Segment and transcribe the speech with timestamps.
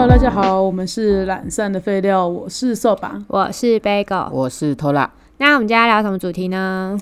[0.00, 4.30] Hello，大家好，我们是懒散的废料，我是瘦吧，我是 Bagel。
[4.30, 6.96] 我是偷拉，那我们今天要聊什么主题呢？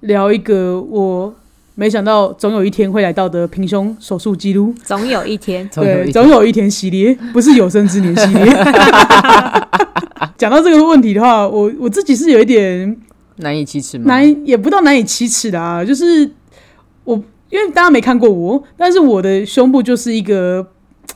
[0.00, 1.34] 聊一个我
[1.76, 4.74] 没想到总有一天会来到的平胸手术记录。
[4.84, 8.44] 总有一天，对， 总有一总有一天系列，不是有生之年系列。
[10.36, 12.94] 讲到这个问题的话，我我自己是有一点
[13.36, 14.04] 难以启齿吗？
[14.08, 16.30] 难，也不到难以启齿的啊，就是
[17.04, 17.14] 我
[17.48, 20.66] 因为大家没看过我，但是我的胸部就是一个，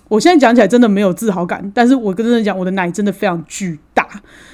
[0.08, 4.06] 我现在讲起来真的没有自豪感，但是我跟真的讲，我的奶真的非常巨大，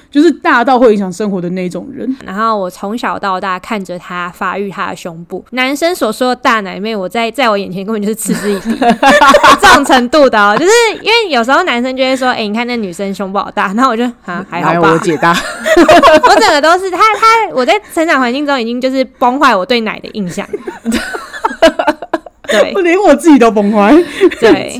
[0.09, 2.17] 就是大到会影响生活的那种人。
[2.25, 8.75] 然后我从小到大看着他发育他的胸部，男生所说的大奶妹，我在在我眼前根本就是嗤之以鼻，
[9.61, 10.57] 这种程度的哦。
[10.57, 15.31] 就是因为有时候男生就会说，哎、你看那女生胸部好大，然后我就啊还好来吧我，解答。
[15.77, 20.47] 我整个都是他他我在成长环境中已经就是崩坏我对奶的印象。
[22.61, 22.73] 对。
[22.75, 23.93] 我连我自己都崩坏。
[24.39, 24.79] 对，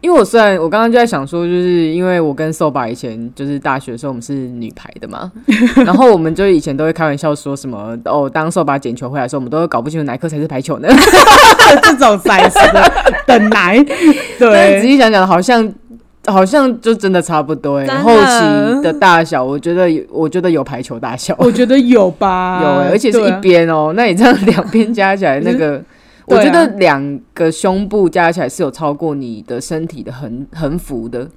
[0.00, 5.30] 因为我虽然我刚刚就在想说，就是因为我跟瘦爸以前就是大学的时候我们是女排的嘛，
[5.84, 10.88] 然后我们就以前都会开玩笑说什么哦，当瘦爸捡球回来的时候，我们都会搞不清楚哪一颗才是排球呢。
[11.82, 12.92] 这种 size 的
[13.26, 13.84] 的奶，
[14.38, 15.72] 但仔，细想想，好像
[16.26, 25.82] 好像就真的差不多后期的大小，我觉得有，我觉得有排球大小，我觉得有吧，有哎、而且是一边哦、那你这样两边加起来，那个
[26.26, 31.28] 我觉得两个胸部加起来是有超过你的身体的横横幅的。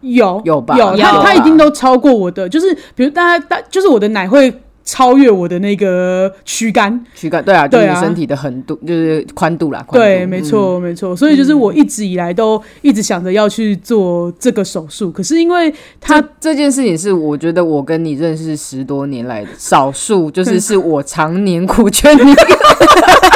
[0.00, 9.84] 有有吧有，有他他一定都超过我的，就是比如大家大，就是我的奶会超越我的那个躯干，躯干对啊，就是对身体的横度，就是宽度啦。
[9.88, 10.40] 宽度对，没。
[10.40, 11.16] 错，没错。
[11.16, 22.32] 所以就是我一直以来都一直想着要去做这个手术，可是因为他这这件事情是我觉得我跟你认识十多年来少数，就是是我常年苦劝你。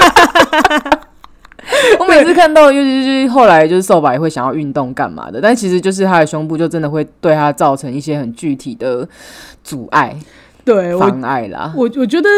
[2.00, 9.08] 我每次看到，尤其是后来就是瘦白会想要运动干嘛的，但其实就是他的胸部就真的会对他造成一些很具体的
[9.62, 10.16] 阻碍、
[10.64, 11.72] 对妨碍啦。
[11.76, 12.28] 我我觉得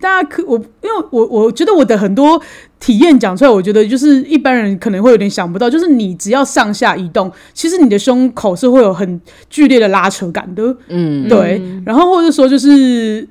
[0.00, 2.40] 大家可我因为我我觉得我的很多
[2.80, 10.76] 体验讲出来，我觉得就是一般人可能会有点想不到，就是你只要上下移动，其实你的胸口是会有很剧烈的拉扯感的。
[10.88, 13.26] 嗯，对，然后或者说就是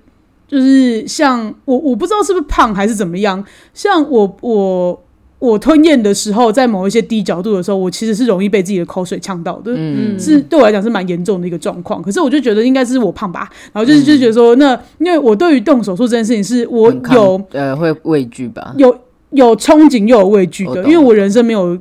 [0.48, 3.44] 就是像我我不知道是不是胖还是怎么样，
[3.74, 5.04] 像我我
[5.42, 9.74] 我吞咽的时候，在某一些低角度的时候，我其实是容易被自己的口水呛到的。
[9.76, 10.18] 嗯。
[10.20, 18.96] 是对我来讲是蛮严重的一个状况，可是我就觉得应该是我胖吧，然后就是就觉得说，那因为我对于动手术这件事情是我有呃会畏惧吧，有
[19.32, 21.76] 有憧憬又有畏惧的，因为我人生没有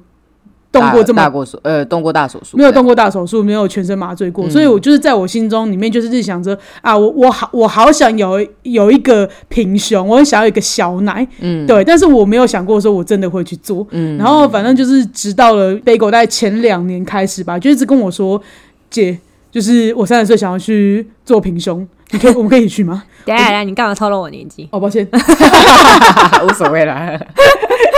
[0.73, 18.41] 动过这么大大过手呃动过大手术，没有动过大手术，没有全身麻醉过，嗯所以我就是在我心中里面就是一直想着啊，我我好我好想有有一个平胸，我很想要一个小奶，嗯对，但是我没有想过说我真的会去做，嗯然后反正就是直到了贝狗在前两年开始吧，就一直跟我说
[18.89, 19.19] 姐。
[19.53, 23.03] 就是我三十岁想要去做平胸，你可以 我们可以一起去吗？
[23.25, 24.69] 等一下等下，你干嘛透露我年纪？
[24.71, 25.05] 哦，抱歉，
[26.47, 27.19] 无所谓啦。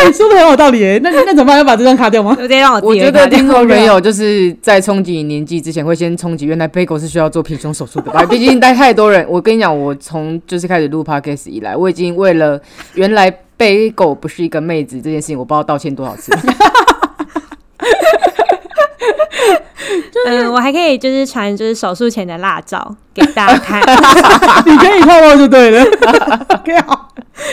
[0.07, 1.01] 你说的很有道理耶。
[1.03, 1.59] 那那怎么办？
[1.59, 2.35] 要把这张卡掉吗？
[2.39, 8.25] 直接让我我觉得听说没有就是在冲击年纪之前，会先冲击原来 Bagel 是需要做平胸手术的吧？
[8.27, 9.27] 毕竟带太多人。
[9.29, 12.61] 我跟你讲，我从就是开始录 Podcast 以来，我已经为了
[12.95, 16.33] 原来 Bagel 不是一个妹子这件事情，我不知道道歉多少次。
[20.27, 23.81] 嗯，我还可以就是传就是手术前的辣照给大家看。
[24.67, 25.85] 你可以泡泡就对了。
[26.55, 27.09] OK，好，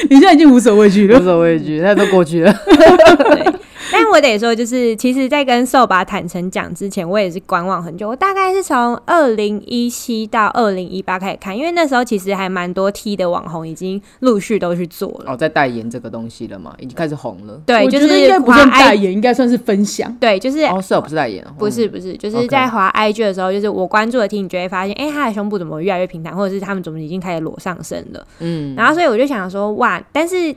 [0.09, 1.25] 你现在已经无所畏惧了无了。
[1.25, 2.53] 所畏惧，那都过去了。
[2.65, 3.53] 对，
[3.91, 8.09] 但我得说，就是其实，在跟瘦把坦诚讲之前，我也是观望很久。
[8.09, 15.33] 我大概是从二零一七到二零一八开始看，因为那时候其实还蛮多 T 的网红已经陆续都去做了。
[15.33, 17.61] 哦，在代言这个东西了嘛，已经开始红了。
[17.65, 20.13] 对，就是应该不滑算代言，应该算是分享。
[20.19, 28.27] 对，就是哦，是哦，不是代言哦，不是不是，就是在滑 IG 的时候，就是我关注的 T，你就会发现，哎、他的胸部怎么越来越平坦，或者是他们怎么已经开始裸上身了。
[28.39, 30.01] 嗯，然后所以我就想说，哇！
[30.11, 30.55] 但是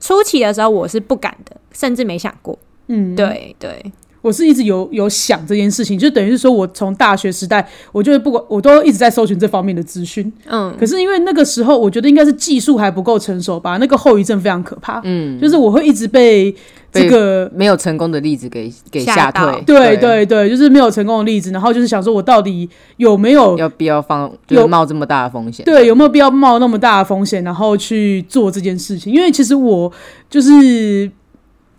[0.00, 2.58] 初期的时候我是不敢的，甚至没想过。
[2.86, 10.30] 嗯，对对，我是一直有有想这件事情，就等于是说我从大学时代，我就是不管我都一直在搜寻这方面的资讯。
[10.46, 15.00] 嗯，可是因为那个时候，我觉得应该是技术还不够成熟吧，那个后遗症非常可怕。
[15.04, 16.54] 嗯，就是我会一直被
[16.92, 17.50] 这个。
[17.54, 19.62] 没有成功的例子给给吓退。
[19.64, 25.64] 对对对，就是没有成功的例子，然后就是想说，我到底有没有要必要放有冒这么大的风险？
[25.64, 29.12] 对有没有必要冒那么大的风险，然后去做这件事情？
[29.12, 29.90] 因为其实我
[30.28, 31.10] 就是，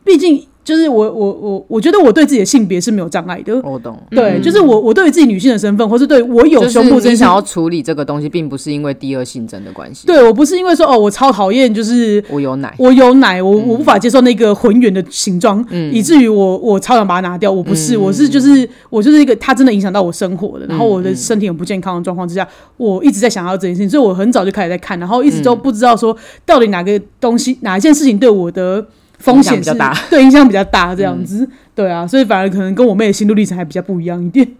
[0.03, 3.59] 毕竟就是我我我我觉得我对自己的性别是没有障碍的。
[3.63, 3.99] 我懂。
[4.11, 12.71] 对，就是我我对于自己女性的身份，或是对我有胸部这件事你想要处理这个东西，并不是因为第二性征的关系。，对我不是因为说哦，我超讨厌就是我有奶。
[12.77, 17.51] 我有奶，我我无法接受那个浑圆的形状，以至于我我超想把它拿掉。
[17.51, 28.85] 我不是，我是就是我就是一个它真的影响到我生活的，然后我的身体很不健康的状况之下，我一直在想要这件事情，所以我很早就开始在看，然后一直都不知道说到底哪个东西哪一件事情对我的
[29.19, 31.47] 风险比较大对影响比较大这样子。
[31.75, 34.45] 对啊，所以反而可能跟我妹的心路历程还比较不一样一点。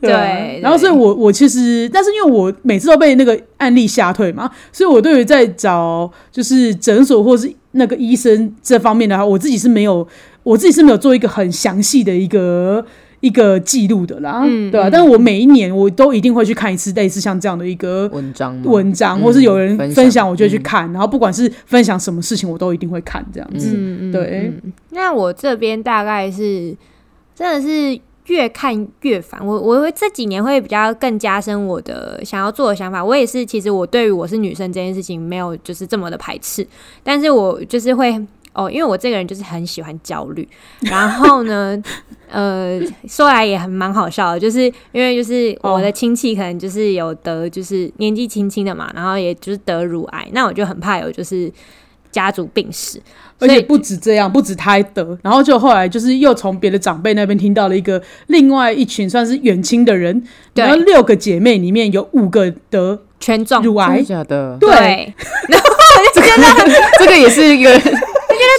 [0.00, 10.06] 对然后所以我我其实，但是因为我每次都被那个案例吓退嘛，所以我对于在找就是诊所或是那个医生这方面的话，我自己是没有，
[10.42, 12.84] 我自己是没有做一个很详细的一个
[13.26, 23.74] 一个记录的啦，嗯对啊，但是我每一年我都一定会去看一次类似像这样的一个文章文章，嗯或是有人分享，我就去看，然后不管是分享什么事情，我都一定会看这样子。
[24.12, 26.74] 对嗯那我这边大概是
[27.34, 33.04] 真的是越看越烦，我我会这几年会比较更加深我的想要做的想法。
[33.04, 36.66] 我也是，其实我对于我是女生这件事情没有就是这么的排斥，
[37.02, 38.24] 但是我就是会。
[38.56, 40.48] 哦，因为我这个人就是很喜欢焦虑，
[40.80, 41.80] 然后呢，
[42.30, 44.62] 呃，说来也很蛮好笑的，就是
[44.92, 51.52] 因为就是我的亲戚可能就是有得就是年纪轻轻的嘛，然后也就是得乳癌，那我就很怕有就是
[52.10, 52.92] 家族病史，
[53.38, 60.22] 所以而且不止这样，不止他得，然后就后来就是又从别的长辈那边听到了一个另外一群算是远亲的人，
[60.54, 64.58] 然后六个姐妹里面有五个得全中乳癌假的，假的？
[64.60, 65.14] 对
[66.98, 67.70] 这个也是一个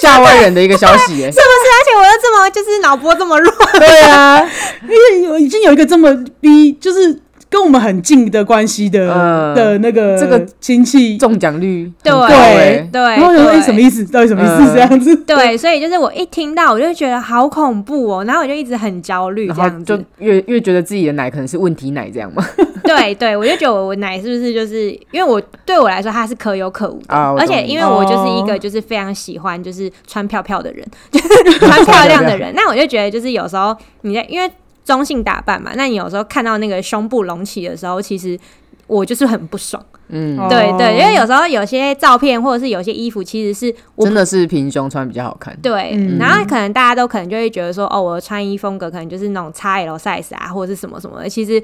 [0.02, 1.40] 吓歪人的一个消息是不是。
[1.78, 4.40] 而且我又这么就是脑波这么弱， 对啊，
[4.84, 12.90] 因为有已经有一个这么逼，就是跟我们很近的关系的、嗯的那个这个亲戚，中奖率对对哎。
[12.92, 14.04] 对，然后我想说，哎、对什么意思？
[14.06, 14.72] 到底什么意思？
[14.72, 20.04] 嗯这样子，对， 所以就是我一听到，我就觉得好恐怖哦，然后我就一直很焦虑然后这样子就。
[20.26, 22.44] 越越觉得自己的奶可能是问题奶这样嘛？
[22.96, 34.50] 对对，我就觉得我奶是不是就是因为我对我来说它是可有可无的，啊而且因为我就是一哦个就是非常喜欢就是穿漂漂的人， 就是穿漂亮的人，那我就觉得就是有时候你在因为
[34.86, 38.40] 中性打扮嘛，那你有时候看到那个胸部隆起的时候，其实
[38.88, 39.84] 我就是很不爽。
[40.10, 45.54] 嗯，对对，因为有有时候有些照片或者是有些衣服，其实是我真的是平胸穿比较好看。
[45.62, 51.28] 对，嗯然后可能大家都可能就会觉得说，哦，我的穿衣风格可能就是那种 XL size 啊，或者是什么什么的。
[51.28, 51.62] 其实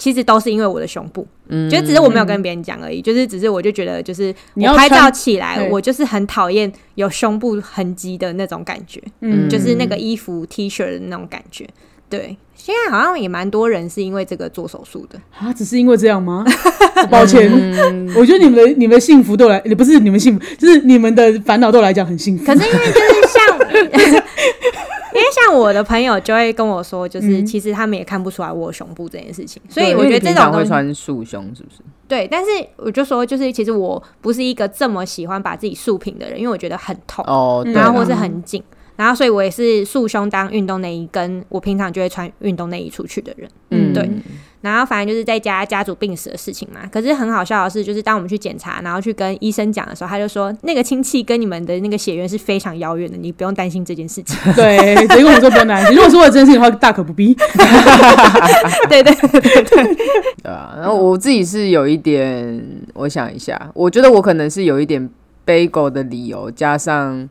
[0.00, 3.02] 其实都是因为我的胸部，嗯就只是我没有跟别人讲而已。
[3.02, 11.68] 就是只是我就觉得，就是你要我拍照起来，我就是很讨厌有胸部痕迹的那种感觉，嗯就是那个衣服 T 恤的那种感觉。
[12.08, 15.20] 对，现在好像也蛮多人是因为这个做手术的。
[15.38, 16.44] 啊，只是因为这样吗？
[17.10, 22.44] 抱歉，嗯我觉得你们的你们的幸福对我来，不是你们幸福，就是你们的烦恼对我来讲很幸福。
[22.44, 24.22] 可是因为就是像，
[25.20, 31.78] 因为像我的朋友就会跟我说，就是嗯其实他们也看不出来我有胸部这件事情，所以我觉得这种会穿束胸是不是？
[32.08, 38.62] 对，但是我就说，就是其实我不是一个这么喜欢把自己束平的人，因为我觉得很痛，哦，对然后或是很紧，
[38.96, 43.48] 然后所以我也是束胸当运动内衣，跟我平常就会穿运动内衣出去的人。
[43.70, 44.10] 嗯对
[44.60, 46.80] 然后反正就是在家家族病史的事情嘛。
[46.92, 54.36] 可是很好笑的是，就是当我们去检查，然后去跟医生讲的时候，他就说那个亲戚跟你们的那个血缘是非常遥远的，你不用担心这件事情。
[54.54, 55.94] 对，直接跟我说不用担心。
[55.96, 57.34] 如果说我这件事情的话，大可不必。
[58.88, 59.82] 对对对
[60.44, 62.62] 啊，然后我自己是有一点，
[62.94, 65.08] 我想一下，我觉得我可能是有一点
[65.44, 67.28] 背狗的理由，加上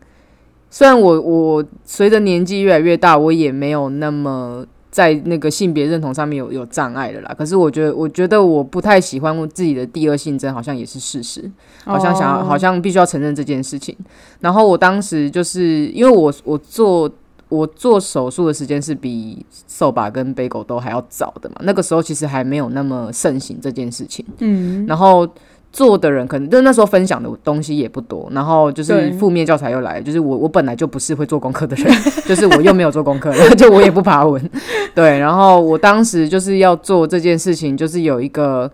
[0.70, 7.36] 虽然我我随着年纪越来越大，我也没有那么在那个性别认同上面有有障碍的啦。
[7.38, 11.50] 可是我觉得，我觉得我不太喜欢我自己的第二性征，好像也是事实。
[11.86, 13.96] 好像想要，哦好像必须要承认这件事情。
[14.40, 17.10] 然后我当时就是因为我我做
[17.48, 24.24] 我做手术的时间是比瘦吧跟背狗都还要早的嘛，那个时候其实还没有那么盛行这件事情。
[24.40, 25.28] 嗯，然后
[25.72, 31.94] 做的人可能就那时候分享的东西也不多，然后就是负面教材又来，就是我我本来就不是会做功课的人，
[32.26, 34.50] 就是我又没有做功课， 然后就我也不爬文，
[34.94, 38.72] 对，然后我当时就是要做这件事情，就是有一个。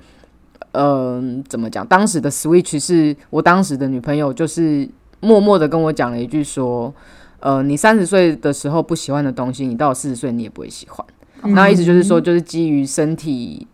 [0.77, 1.87] 嗯、怎么讲？
[1.87, 4.85] 当时的 switch 是我当时的女朋友，就是
[5.21, 6.93] 默默的跟我讲了一句说
[7.39, 11.07] ：“呃，你三十岁的时候不喜欢的东西，你到了四十岁你也不会喜欢。”
[11.55, 13.65] 那意思就是说，就是基于身体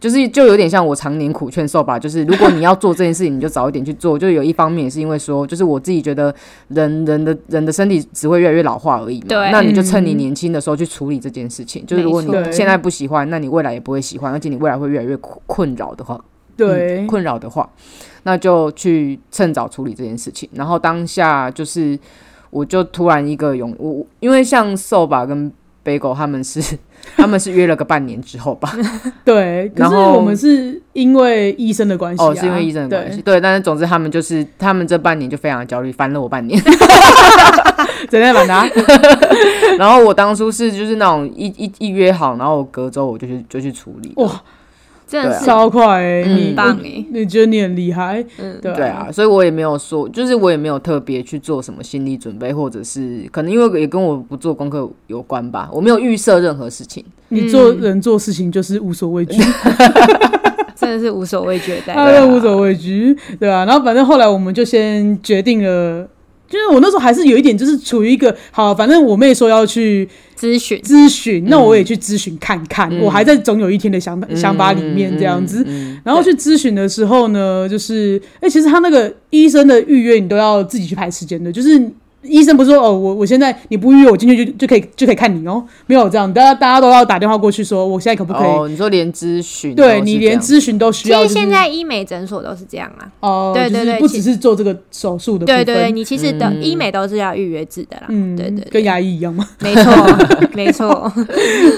[0.00, 4.18] 就是就有点像我常年苦劝受吧，就是如果你要做这件事情，你就早一点去做。
[4.18, 6.32] 就有一方面也是因为说，就是我自己觉得
[6.68, 9.26] 人人的人的身体只会越来越老化而已嘛。
[9.28, 11.84] 对那你就趁你年轻的时候去处理这件事情。
[11.84, 16.22] 就是如果你现在不喜欢，那你未来也不会喜欢，而且你未来会越来越困困扰的话，
[16.56, 17.68] 对嗯，困扰的话，
[18.22, 20.48] 那就去趁早处理这件事情。
[20.52, 21.98] 然后当下就是
[22.50, 25.50] 我就突然一个勇，我我因为像瘦吧跟
[25.88, 26.76] Bagel 他们是
[27.16, 28.70] 他们是约了个半年之后吧，
[29.24, 36.60] 对，可是然后我们是因为医生的关系、啊，哦，是因为医生的关系，对，但是总之他们就是他们这半年就非常焦虑，烦了我半年。
[38.10, 38.54] 对， 怎样版的？
[39.78, 44.12] 然后我当初是就是那种一一一约好，然后我隔周我就去就去处理。
[44.16, 44.30] 哇，
[45.08, 48.22] 真的是超快、欸，嗯你很棒哎，你觉得你很厉害？
[48.38, 57.02] 嗯，对对啊，所以我也没有说，就是我也没有特别去做什么心理准备，或者是可能因为也跟我不做功课有关吧，我没有预设任何事情。
[57.30, 59.42] 你做人做事情就是无所畏惧，
[60.76, 62.04] 真的是无所畏惧的代表。
[62.04, 63.64] 他无所畏惧，对啊。
[63.64, 66.06] 然后反正后来我们就先决定了。
[66.48, 73.00] 就是我那时候还是有一点，就是处于一个好，反正我妹说要去咨询，咨询，那我也去咨询看看，嗯。
[73.00, 75.62] 我还在总有一天的想法、想法里面这样子。
[76.02, 81.78] 然后去咨询的时候呢，就是哎、其实他那个医生的预约你都要自己去排时间的，就是
[82.22, 88.48] 医生不是说哦，我我现在你不预约我进去就就可以就可以看你哦，没有这样，大家大家都要打电话过去说我现在可不可以？
[88.48, 93.08] 哦，你说连咨询对你连咨询都需要、就是，实现在医美诊所都是这样啊。
[93.20, 98.06] 哦，对对就是不只是做这个手术的部分，对对对，你其实的嗯医美都是要预约制的啦。
[98.08, 99.48] 嗯，对对，跟牙医一样嘛。
[99.60, 99.92] 没错
[100.54, 101.12] 没错。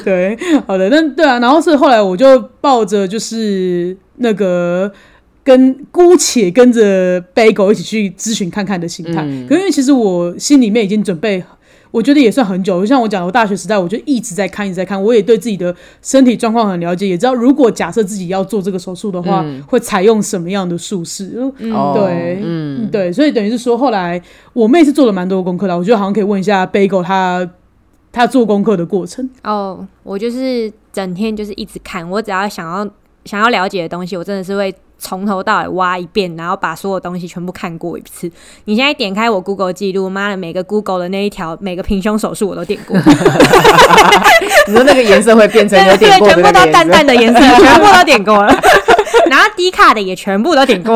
[0.05, 4.91] 对，好的，那对啊，然后是后来我就抱着就是那个
[5.43, 11.43] 跟姑且跟着 Bagel 一起去咨询看看的心态，嗯可是因为其实我心里面已经准备。
[11.93, 21.33] 我觉得也算很久，就像我讲，我大学时代我就一直在看，一直在看，我也对自己的身体状况很了解，也知道如果假设自己要做这个手术的话，嗯会采用什么样的术式。
[21.59, 27.51] 嗯哦对，嗯，对，所以等于是说，后来我妹是做了蛮多功课的，我觉得好像可以问一下 Bagel 他
[28.13, 29.29] 他做功课的过程。
[29.43, 32.89] 哦，我就是整天就是一直看，我只要想要
[33.25, 38.31] 想要了解的东西，我真的是会从头到尾挖一遍，然后把所有东西全部看过一次。
[38.65, 42.97] 你现在点开我 Google 记录，妈的，每个 Google 的那一条，每个平胸手术我都点过，
[44.67, 48.55] 你说那个颜色会变成有对对，点过的全部都淡淡的颜色， 全部都点过了。
[49.31, 50.95] 然后低卡的也全部都点过，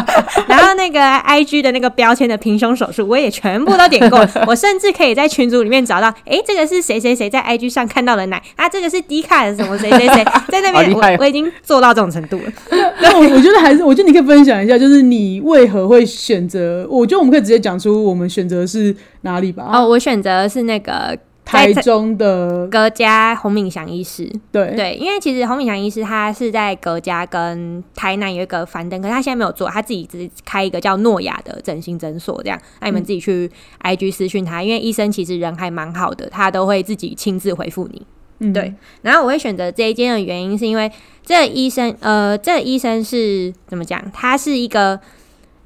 [0.46, 12.52] 然后那个 I G 的那个标签的平胸手术我也全部都点过， 我甚至可以在群组里面找到，哎，这个是谁谁谁在 I G 上看到的奶啊，这个是低卡的什么谁谁谁在那边，我我已经做到这种程度了。
[13.00, 16.86] 那我我觉得还是，我觉得你可以分享一下，就是你为何会选择？
[16.88, 19.68] 我觉得我们可以直接讲出我们选择是哪里吧。
[19.72, 33.48] 哦，我选择的是那个台中的格家洪敏祥医师，对对，因为其实洪敏祥医师他是在格家跟台南有一个翻灯，可是他现在没有做，他自己只是开一个叫诺亚的整形诊所，这样，那你们自己去
[33.82, 38.02] IG 私讯他，因为医生其实人还蛮好的，他都会自己亲自回复你。
[38.40, 40.90] 嗯对，然后我会选择这一间的原因是因为
[41.24, 44.02] 这个医生，呃，这个医生是怎么讲？
[44.12, 45.00] 他是一个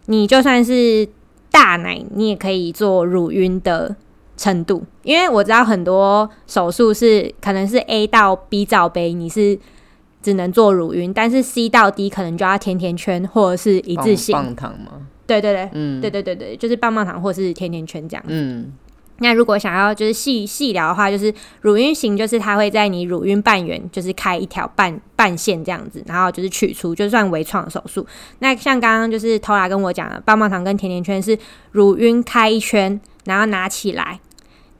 [0.06, 1.08] 你就算是
[1.50, 3.96] 大奶，你也可以做乳晕的
[4.40, 9.58] 程度，因为我知道很多手术是可能是 A 到 B 罩杯，你是
[10.22, 14.32] 只能做乳晕，但是 C 到 D 可能就要甜甜圈或者是一致性。
[14.32, 14.92] 棒棒糖吗，
[15.26, 18.24] 对对对，嗯，对对对对，就是棒棒糖或是甜甜圈这样。
[18.28, 18.72] 嗯，
[19.18, 21.30] 那如果想要就是细细聊的话，就是
[21.60, 28.06] 乳晕型，就是它会在你乳晕半圆，就是开一条半半线这样子，然后就是取出，就算微创手术。
[28.38, 31.38] 那像刚刚就是偷拉跟我讲的，棒棒糖跟甜甜圈是
[31.72, 34.18] 乳晕开一圈，然后拿起来，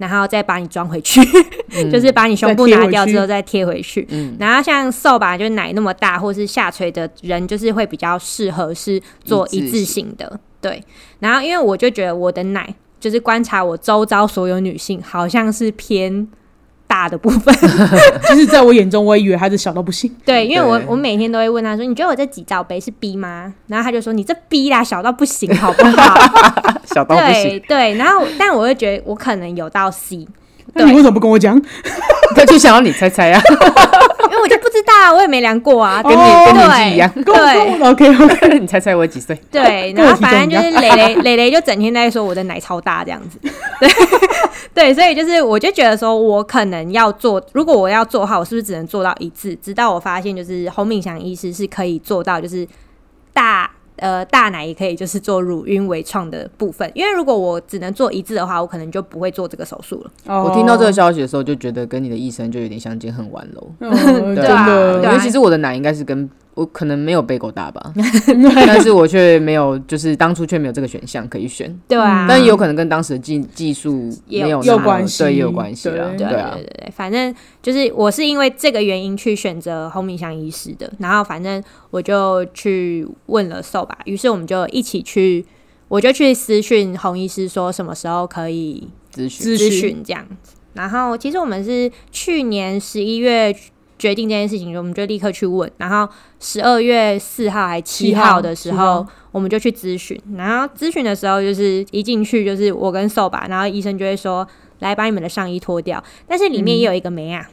[0.00, 1.21] 然后再把你装回去，
[1.75, 4.07] 嗯 就是把你胸部拿掉之后再贴回去。
[4.11, 10.83] 嗯然后像瘦吧，就是奶那么大或是下垂的人，就是会比较适合是做一致一致性的，对。
[11.19, 16.26] 然后因为我就觉得我的奶，就是观察我周遭所有女性，好像是偏
[16.90, 17.54] 大的部分，
[18.26, 20.12] 其实在我眼中，我也以为他是小到不行。
[20.25, 23.54] 对，因为我我每天都会问他说，你觉得我这几罩杯是 B 吗？
[23.68, 26.18] 然后他就说你这 B 啦，小到不行，好不好？
[26.92, 30.26] 小到不对行，对，然后但我会觉得我可能有到 C，
[30.75, 31.61] 那你为什么不跟我讲？
[32.35, 33.43] 他就想要你猜猜啊，
[34.31, 39.37] 因为我就不知道啊，我也没量过啊，跟你哦跟年纪一样， 对 OK OK，你猜猜我几岁？
[39.50, 43.39] 对，然后反正就是蕾蕾蕾蕾就整天在说我的奶超大这样子，
[43.81, 43.91] 对
[44.73, 49.55] 对，所以就是我就觉得说我可能要做，如果我要做好，我是不是只能做到一次？
[49.57, 52.67] 直到我发现就是洪敏祥医师是可以做到，就是
[53.33, 53.69] 大。
[54.00, 60.11] 呃，大奶也可以，就是做乳晕微创的部分，因为如果我只能做一次的话，我可能就不会做这个手术了。
[60.26, 63.73] 哦我听到这个消息的时候，就觉得跟你的医生就有点相见恨晚喽。
[63.80, 66.28] 哦真对啊的对啊因为其实我的奶应该是跟
[66.61, 67.81] 我可能没有贝狗大吧，
[68.67, 75.23] 但是我却没有，就是当初却没有这个选项可以选，对啊，但也有可能跟当时的技技术也有没有有关系。
[75.23, 76.50] 对，也有关系啦，对对啊。
[76.55, 85.47] 对，对对，反正就是我是因为这个原因去选择红米香医师的，然后反正我就去问了瘦吧，于是我们就一起去
[85.88, 90.26] 我就去私讯红医师说什么时候可以咨询咨咨询这样。
[90.43, 90.57] 子。
[90.75, 93.55] 然后其实我们是去年十一月
[94.00, 96.09] 决定这件事情，我们就立刻去问，然后
[96.40, 100.21] 十二月四号还七7号号的时候，我们就去咨询。
[100.37, 104.45] 然后咨询的时候，就是一进去就是我跟瘦吧，然后医生就会说。
[104.80, 107.47] 来把你们的上衣脱掉，但是里面也有一个梅啊，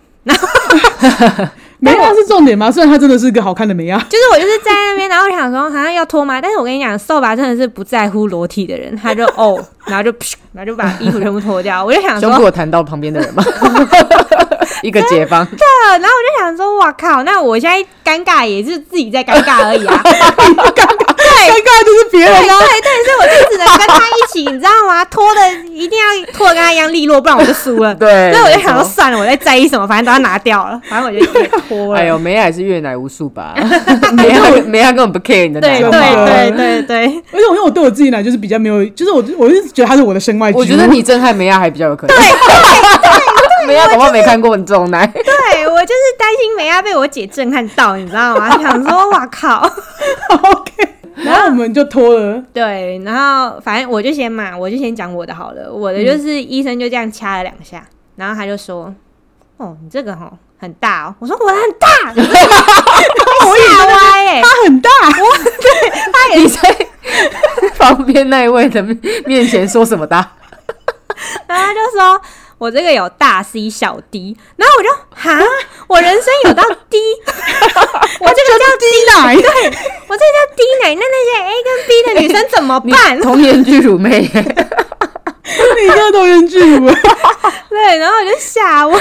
[1.79, 2.71] 梅亚是重点吗？
[2.71, 6.39] 虽然她真的是个好看的梅啊，就是我就是在那边，然后想说好像要脱吗？
[6.39, 11.83] 但是我跟你讲，瘦吧真的是不在乎裸体的人，他就 哦，然后就噗然后就把衣服全部脱掉。
[11.83, 13.43] 我就想说，胸部有弹到旁边的人吗？
[14.81, 20.01] 一个解放，然后我就想说，哇靠，那我现在尴尬也是自己在尴尬而已啊。
[20.03, 20.13] 尴
[20.73, 22.55] 尬对，尴尬就是别人对啊。
[22.59, 25.03] 对对，所以我就只能跟他一起，你知道吗？
[25.05, 25.41] 脱的
[25.71, 27.93] 一定要脱的跟他一样利落，不然我就输了。
[27.95, 31.99] 对，所以我就想说，算了，我在在意什么，反正都要拿掉了，反正我就也脱了。
[31.99, 33.55] 哎呦，梅亚还是阅奶无数吧，
[34.13, 40.59] 梅亚梅亚根本不 care 你的奶对对对对对，而且我因为我对我自己奶就是比较没有，就是我我是觉得他是我的身外之物。
[40.61, 42.15] 我觉得你震撼梅亚还比较有可能。
[42.15, 42.25] 对
[43.67, 45.05] 梅亚恐怕没看过你这种奶。
[45.05, 48.49] 对我就是担心梅亚被我姐震撼到，你知道吗？
[48.57, 49.69] 想说，哇靠。
[50.29, 50.71] OK，
[51.15, 55.71] 然后我们就脱了，对，然后反正我就先嘛，我就先讲我的好了。
[55.71, 57.83] 我的就是医生就这样掐了两下，
[58.15, 58.93] 然后他就说
[59.57, 61.87] ：“哦，你这个哈很大哦。”我说：“我的很大。”
[63.45, 64.89] 我吓歪哎，他很大，
[66.35, 66.77] 你在
[67.77, 68.81] 旁边那一位的
[69.25, 70.31] 面前说什么大？
[71.47, 72.21] 然后他就说。
[72.57, 75.39] 我这个有大 C 小 D，然后我就哈，
[75.87, 76.97] 我人生有到 D，
[78.19, 78.85] 我这个叫 D
[79.15, 79.45] 奶， 对
[80.07, 83.21] 我这个叫 D 奶，那那些 A 跟 B 的女生怎么你办？
[83.21, 86.89] 童颜巨乳妹， 你这个都人巨乳，
[87.69, 88.99] 对，然后我就吓我，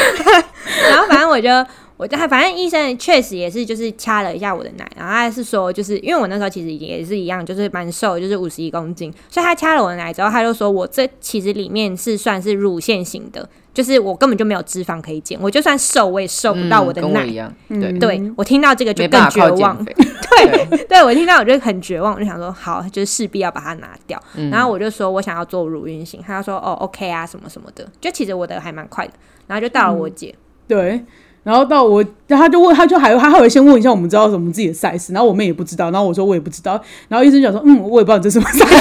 [0.91, 1.49] 然后反正我就，
[1.97, 17.09] 我就反正医生确实也是就是掐了一下我的奶，然后他是说就是因为我那时候其实也是一样，就是蛮瘦，就是五十一公斤，所以他掐了我的奶之后，他就说我这其实里面是算是乳腺型的，就是我根本就没有脂肪可以减，我就算瘦我也瘦不到我的奶。
[17.09, 19.95] 嗯跟我一样，对，嗯对我听到这个就更绝望， 肥。
[19.97, 24.23] 对， 对我听到我就很绝望，我就想说好，就是势必要把它拿掉。
[24.35, 29.15] 嗯然后我就说我想要做乳晕型，他就说哦 OK 啊什么什么的，就其实我的还蛮快的。
[29.47, 30.35] 然后就到了我姐，
[30.69, 31.03] 对。
[31.47, 36.73] 然后到我，他就问，他就还他还会先问一下我们知道什么自己的 size，然后我们也不知道，然后我说我也不知道，
[37.07, 38.75] 然后医生讲说，嗯，我也不知道你这什么 size， 他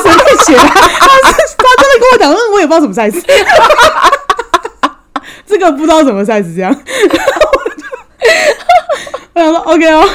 [0.00, 0.76] 随便写的，他是
[1.56, 3.18] 他真的跟我讲，嗯，我也不知道什么 size，
[5.46, 6.76] 这个不知道什么 size 这样，
[9.32, 10.06] 我想说 OK 哦，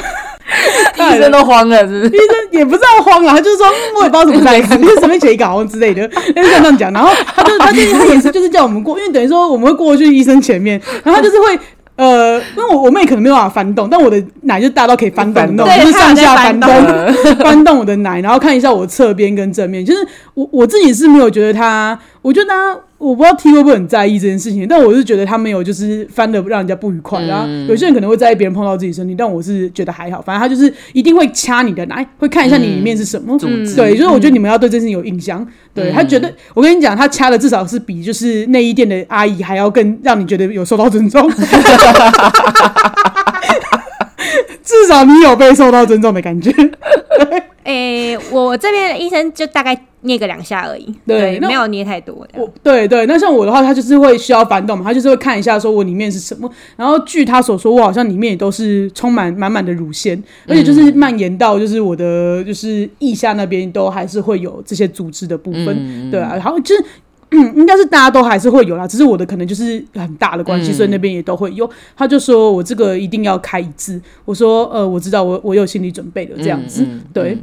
[1.15, 2.05] 医生都慌了，是不是？
[2.07, 6.93] 医生也不知道慌了，他就是说嗯我也不知道怎么 size，就是随便写一个之类的，他就像这样讲。
[6.93, 11.59] 然后 他就他就他也是就是叫我们过，因为等于说我们会过去医生前面，然后他就是会。
[11.97, 16.69] 呃，因为我我妹可能没有办法翻动，但我的奶就大到可以翻动的那种，对就是上下翻动，
[17.39, 19.85] 翻动我的奶，然后看一下我侧边跟正面。
[19.85, 27.21] 就是我我自己是没有觉得他，我觉得他我不知道 T 会不会很在意这件事情，但我是觉得他没有就是翻的让人家不愉快。
[27.23, 33.37] 然后有些人可能会在意别人碰到自己身体，但我是觉得还好，反正他就是一定会掐你的奶，会看一下你里面是什么。
[33.75, 35.45] 对，就是我觉得你们要对这件事情有印象。
[35.73, 41.29] 对他觉得，我跟你讲，他掐的至少是比就是内衣店的阿姨还要更让你觉得有受到尊重。
[44.63, 46.49] 至少你有被受到尊重的感觉。
[47.65, 52.39] 诶、我这边的医生就大概捏个两下而已，对，没有捏太多的。
[52.39, 56.47] 我对对，那像我的话，他就是会需要翻动嘛，他就是会看一下说我里面是什么。
[56.77, 66.11] 然后据他所说，我好像里面也都是充满满满的乳腺，而且就是蔓延到就是我的就是腋下那边都还是会有这些组织的部分。
[66.11, 66.85] 对啊，然后就是。
[67.35, 71.69] 嗯，应该是大家都还是会有啦，只是我的可能就是很大的关系，所以那边也都会有。
[71.95, 77.37] 他就说我这个一定要开一次，我说呃，我知道，我我有心理准备的这样子，嗯嗯对。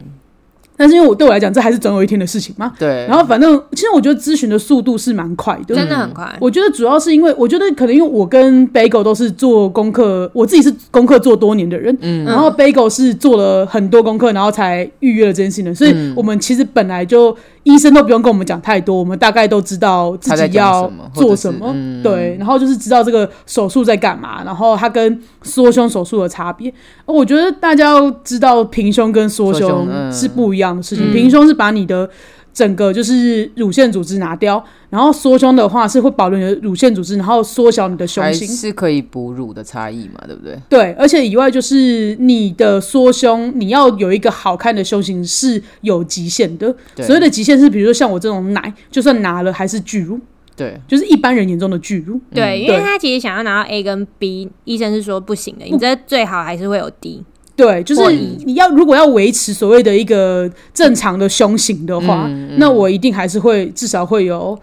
[0.74, 2.72] 但是因为我对我来讲，这还是总有一天的事情嘛。
[2.78, 6.34] 对，然后反正其实我觉得咨询的速度是蛮快的，真的很快。
[6.40, 22.02] 我觉得主要是因为，我觉得可能因为我跟 Bagel 都是做功课，我自己是功课做多年的人，嗯，然后 Bagel 是做了很多功课，然后才预约了这件事情的，所以我们其实本来就医生都不用跟我们讲太多，我们大概都知道自己要做什么，嗯。
[22.02, 26.72] 对，然后就是知道这个手术在干嘛，然后它跟缩胸手术的差别。
[27.04, 32.08] 我觉得大家要知道平胸跟缩胸是不一样的事情，平胸是把你的
[32.52, 38.46] 整个就是乳腺组织拿掉，然后缩胸的话是会保留你的乳腺组织，然后缩小你的胸还型。
[38.46, 40.60] 是可以哺乳的差异嘛，对不对？
[40.68, 46.74] 对，而且以外就是你的缩胸，你要有一个好看的胸型是有极限的。
[46.94, 50.20] 对所谓的极限是，比如说像我这种奶，就算拿了还是巨乳，
[50.54, 52.20] 对，就是一般人眼中的巨乳。
[52.34, 57.24] 对，因为他其实想要拿到 A 跟 B，医生是说不行的，你这最好还是会有 D。
[57.54, 64.58] 对，就是你你要如果要维持所谓的一个正常的胸型的话，嗯那我一定还是会至少会有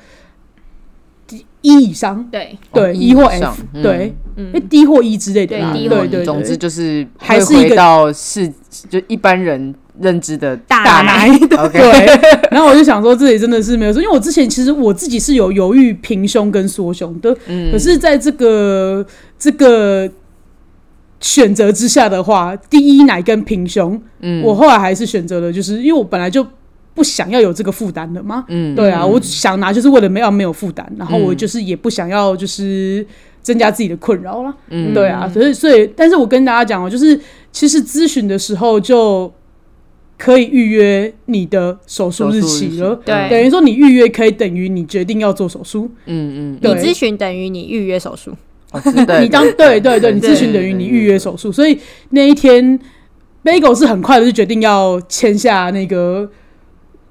[1.61, 3.83] 一以上，对，对，哦一或以上 F，嗯。
[3.83, 8.47] 对，嗯哎，D 或 E 之类的啦，对对对 E 总之，就是还是一个到是
[8.89, 11.27] 就一般人认知的大大奶。
[11.27, 12.39] 奶， OK，对。
[12.49, 17.69] 然后我就想说，自己真的是没有说，因为我之前其实我自己是有犹豫平胸跟缩胸的，嗯。
[17.71, 19.05] 可是在这个
[19.37, 20.09] 这个
[21.19, 24.43] 选择之下的话，第一奶跟平胸，嗯。
[24.43, 26.45] 我后来还是选择了，就是因为我本来就
[26.93, 28.45] 不想要有这个负担的嘛。
[28.47, 28.73] 嗯。
[28.73, 33.05] 对啊，我想拿就是为了没有没有负担，然后我就是也不想要就是
[33.41, 34.55] 增加自己的困扰了。
[34.69, 34.93] 嗯。
[34.93, 37.19] 对啊，所以所以，但是我跟大家讲哦，就是
[37.51, 39.31] 其实咨询的时候就
[40.17, 42.95] 可以预约你的手术日期了。
[43.05, 43.29] 对。
[43.29, 45.89] 等于说你预约可以等于你决定要做手术。
[46.05, 46.75] 嗯嗯，你对。
[46.75, 48.33] 咨询等于你预约手术，
[49.21, 51.79] 你当对对对，你咨询等于你预约手术，所以
[52.11, 52.79] 那一天
[53.43, 56.29] Bagel 是很快的就决定要签下那个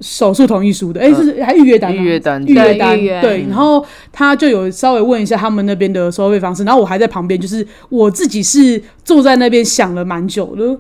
[0.01, 10.79] 手术同意书的，哎、是还预约单吗，预约单预约单对，然后他就有稍微问一下他们那边的收费方式，然后我还在旁边，就是我自己是坐在那边想了蛮久的，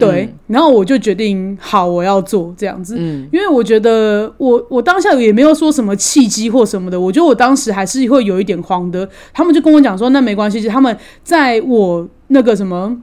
[0.00, 9.08] 对，然后我就决定好我要做这样子，嗯因为我觉得我我当下也没有说什么契机或什么的，我觉得我当时还是会有一点慌的。
[9.32, 12.96] 他们就跟我讲说，那没关系，他们在我那个什么，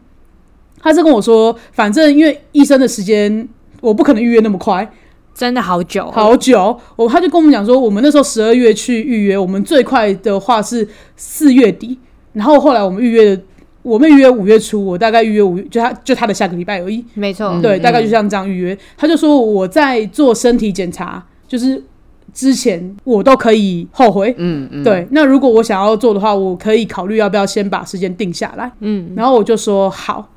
[0.81, 3.47] 他是跟我说，反正因为医生的时间
[3.79, 4.91] 我不可能预约那么快，
[5.33, 6.79] 真的好久哦，好久。
[6.95, 11.99] 我他就跟我们讲说，我们那时候十二月去预约，我们最快的话是四月底，
[12.33, 13.41] 然后后来我们预约的。
[13.87, 17.03] 我们预约五月初，我大概预约五月，就他就他的下个礼拜而已。
[17.13, 18.77] 没错，嗯对，大概就像这样预约。
[18.97, 21.81] 他就说我在做身体检查，就是
[22.33, 24.35] 之前我都可以后悔。
[24.37, 28.71] 嗯嗯，对，那如果我想要做的话，我可以考虑要不要先把时间定下来。
[28.81, 30.29] 嗯，然后我就说好。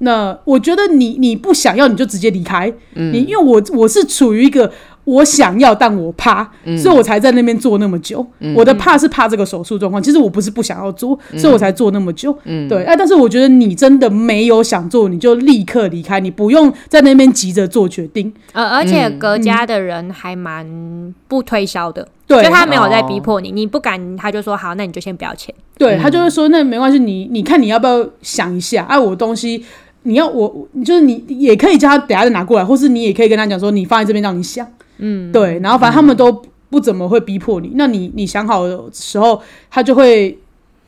[0.00, 4.70] 那我觉得你你不想要你就直接离开，嗯你因为我我是处于一个
[5.08, 8.24] 我想要但我怕，嗯所以我才在那边做那么久。
[8.54, 12.36] 我的怕是怕这个手术状况，其实我不是不想要做，所以我才做那么久。
[12.44, 18.30] 嗯对，哎、但是我觉得你真的没有想做，你就立刻离开，你不用在那边急着做决定。
[18.52, 25.54] 呃，而且嗯隔家的人还蛮不推销的，对就他没有在逼哦迫你，你不敢，他就说好，那你就先不要钱。
[25.78, 28.84] 对他就会说，那没关系，你你看你要不要想一下？
[28.88, 29.64] 哎、我东西
[30.02, 34.66] 你要我，就是你也可以叫他等下再拿过来，或是你也可以跟他讲说，你放在这边让你想。
[34.98, 40.38] 嗯，对，然后反正他们都不怎么会逼迫你，那你你想好的时候，他就会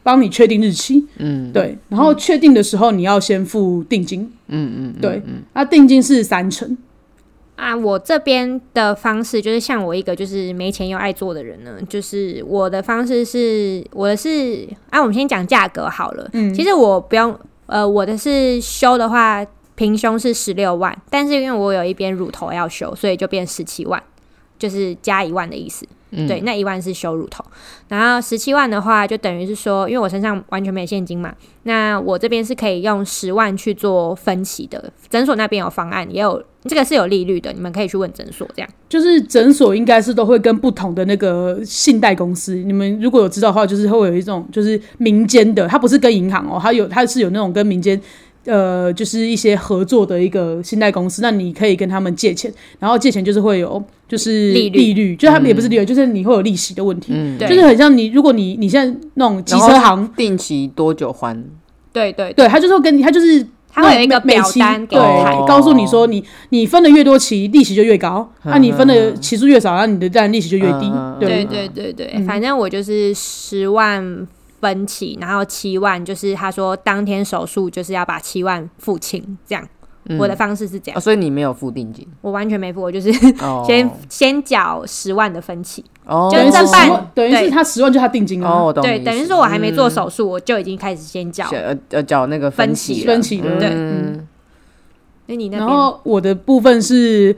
[0.02, 1.06] 帮你确定日期。
[1.18, 4.30] 嗯对，然后确定的时候，你要先付定金。
[4.48, 5.22] 嗯嗯，对，
[5.54, 6.76] 那定金是三成。
[7.56, 16.28] 啊，我这边的方式就是像我一个就是没钱又爱做的人呢，就是我的方式是我的是啊，我们先讲价格好了。
[16.32, 19.44] 嗯其实我不用呃，我的是修的话，
[19.80, 24.02] 平胸是十六万，但是因为我有一边乳头要修，所以就变十七万，
[24.58, 25.86] 就是加一万的意思。
[26.10, 27.42] 嗯对，那一万是修乳头，
[27.88, 34.92] 然后十七万的话，就等于是说，因为我身上完全没现金嘛，那我这边是可以用十万去做分期的。
[35.08, 38.68] 诊所那边有方案，也有这个是有利率的，你们可以去问诊所这样。
[38.86, 47.98] 就是诊所应该是都会跟不同的那个信贷公司，你们如果有知道的话，就是会有一种就是民间的，它不是跟银行哦，它有它是有那种跟民间。
[48.46, 54.78] 呃，就是一些合作的一个信贷公司，那你可以跟他们借钱，然后借钱就是会有就是利率。
[54.78, 57.36] 利率，就是他们也不是利率，就是你会有利息的问题，嗯。
[57.36, 57.48] 对。
[57.48, 61.36] 就是很像你，如果你你现在那种机车行，定期多久还？
[61.92, 62.48] 对对对。
[62.48, 70.90] 他就是会跟你，他就是他会有一个每期表单给对告诉你说你你分的越多期，利息就越高；那、你分的期数越少，那你的当然利息就越低。
[70.92, 71.16] 嗯。
[71.20, 71.44] 对。
[71.44, 72.24] 对对对对，嗯。
[72.24, 74.26] 反正我就是十万
[74.60, 79.66] 分期，然后七万就是他说当天手术就是要把七万付清，这样。
[80.18, 82.04] 我的方式是这样，哦，所以你没有付定金。
[82.22, 85.84] 我完全没付，我就是哦， 先先缴十万的分期。
[86.06, 91.46] 哦，就等于是这半等于是他十万就他定金啊，哦，我懂对，等于说我还没做嗯手术，我就已经开始先缴。
[91.52, 94.26] 呃呃缴那个分期期分期对嗯。
[95.26, 97.36] 那你那然后我的部分是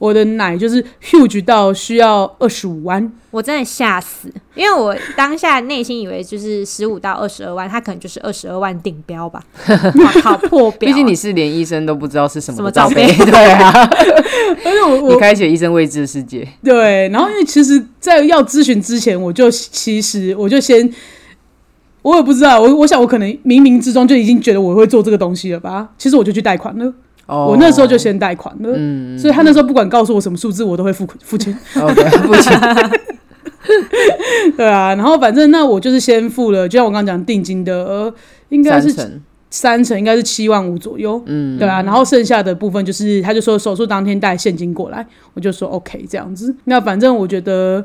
[0.00, 10.88] 我的奶就是 huge 到需要二十五万，我真的吓死，因为我当下内心以为就是十五到二十二万，他可能就是二十二万顶标吧， 哇靠破标。
[10.88, 13.70] 毕竟你是连医生都不知道是什什么么罩杯， 对啊，
[14.64, 16.48] 而且我你我开启了医生未知的世界。
[16.64, 20.90] 对，然后因为其实，在要咨询之前，我就其实我就先。
[22.02, 25.86] 我也不知道，我我想我可能冥冥之中就已经觉得我会做这个东西了吧。
[25.98, 26.90] 其实我就去贷款了，
[27.30, 31.56] 哦，我那时候就先贷款了，嗯所以他那时候不管告诉我什么数字，我都会付付钱。
[31.80, 32.52] ，OK， 不行，
[34.56, 38.14] 对啊，然后反正那我就是先付了，就像我刚刚讲定金的，呃
[38.48, 39.20] 应该是三成。
[39.52, 46.54] 三成应该是七万五左右，嗯，对啊，然后剩下的部分就是他就说手术当天带现金过来，我就说 OK 这样子。
[46.66, 47.84] 那反正我觉得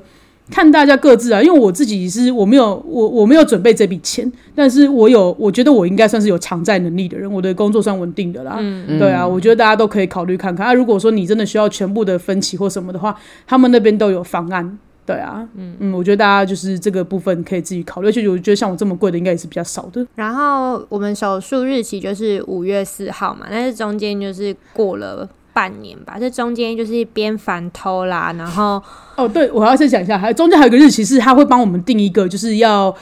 [0.52, 8.58] 看大家各自啊，因为我自己是我没有我我没有准备这笔钱，但是我有我觉得我应该算是有偿债能力的人，我的工作算稳定的啦。
[8.60, 10.68] 嗯对啊，我觉得大家都可以考虑看看。
[10.68, 13.16] 啊，如果说你真的需要全部的分期或什么的话，
[13.48, 14.78] 他们那边都有方案。
[15.08, 20.04] 对啊，嗯嗯我觉得大家就是这个部分可以自己考虑，而且我觉得像我这么贵的应该也是比较少的。
[20.16, 28.84] 然后我们手术日期就是五月四号嘛，但是中间就是过了半年吧，这中间就是边反偷啦，然后
[29.16, 32.94] 哦，对，我要先讲一下，还中间还有一个日期是他会帮我们定一个，就是要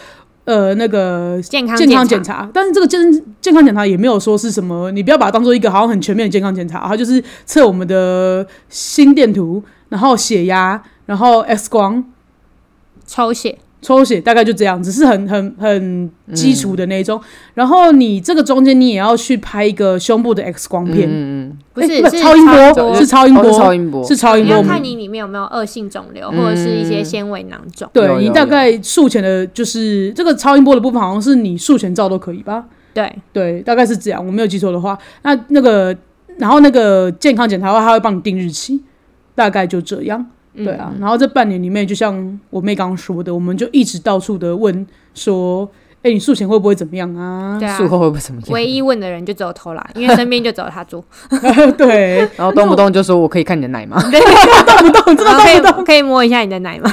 [0.45, 3.01] 呃那个健康健康检检查，但是这个健
[3.41, 12.05] 健康检查也没有说是什么，你不要把它当做一个好像很全面的健康检查，它就是测我们的心电图，然后血压，然后 X 光。
[13.05, 17.21] 抽血，抽血大概就这样，只是很很很基础的那一种。
[17.53, 24.67] 然后你这个中间你也要去拍一个胸部的 X 光片，嗯不是、是超音波波是超音波，超音波是超音波你要。
[24.67, 27.89] 看你里面有没有恶性肿瘤，或者是一些纤维囊肿。
[27.93, 32.65] 对你大概术前的，就是这个超音波的部分，好像是你术前照都可以吧？
[32.93, 34.97] 对，对，大概是这样，我没有记错的话。
[35.23, 35.95] 那那个，
[36.37, 38.81] 然后那个健康检查的话，他会帮你定日期，
[39.35, 40.25] 大概就这样。
[40.55, 44.85] 嗯对啊，然后这半年里面，就像我妹刚刚说的，我们就一直到处的问
[45.15, 45.69] 说，
[46.03, 47.57] 哎、你术前会不会怎么样啊？
[47.59, 48.53] 对啊术，后会不会怎么样？
[48.53, 51.03] 唯一问的人就只有偷懒，因为身边就只有他做，
[51.77, 53.99] 对，然后动不动就说我可以看你的奶吗？
[54.03, 56.91] 动不动真的动不动，以可以摸一下你的奶吗？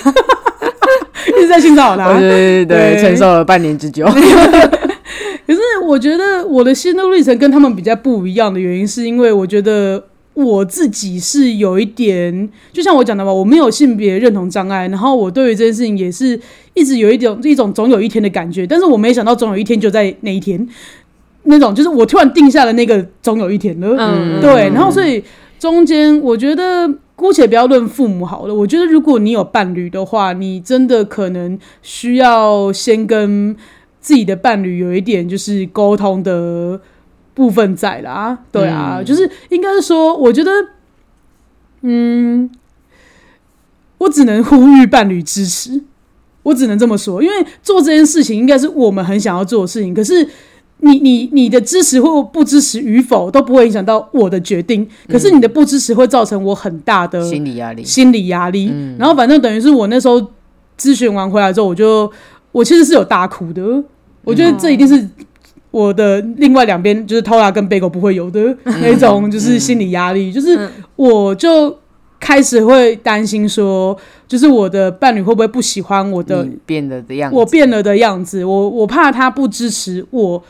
[1.28, 2.18] 一直在性骚扰他。
[2.18, 4.06] 对对对对，对承受了半年之久。
[4.06, 10.02] 可是我觉得我的心路历程跟他们比较不一样的原因，是因为我觉得
[10.34, 16.38] 我自己是有一点，就像我讲的吧，我没有性别认同障碍，然后我对于这件事情也是
[16.74, 20.66] 一直有一种一种总有一天的感觉，但是我没想到总有一天就在那一天，
[21.44, 25.22] 那种就是我突然定下了那个总有一天了，嗯对，然后所以
[25.58, 26.92] 中间我觉得。
[27.20, 33.54] 姑且不要论父母好了，我觉得如果你有伴侣的话，你真的可能需要先跟
[34.00, 36.80] 自己的伴侣有一点就是沟通的
[37.40, 40.50] 部分在啦，对啊，嗯就是应该是说，我觉得，
[41.80, 42.50] 嗯，
[43.98, 45.82] 我只能呼吁伴侣支持，
[46.42, 50.28] 我只能这么说，因为做这件事情应该是我们很想要做的事情，可是。
[50.82, 58.70] 你你你的支持或不支持与否都不会影响到我的决定，可是你的不支持会造成我很大的心理压力，心理压力。
[58.72, 60.18] 嗯然后反正等于是我那时候
[60.78, 62.10] 咨询完回来之后，我就
[62.50, 63.62] 我其实是有大哭的。
[64.24, 65.06] 我觉得这一定是
[65.70, 70.32] 我的另外两边，就是 Tola 跟 Bagel 不会有的那种，就是心理压力。
[70.32, 71.78] 就是嗯我就
[72.18, 78.44] 开始会担心说，就是我的伴侣会不会不喜欢我的变了的样子，我变了的样子？
[78.44, 80.42] 我我怕他不支持我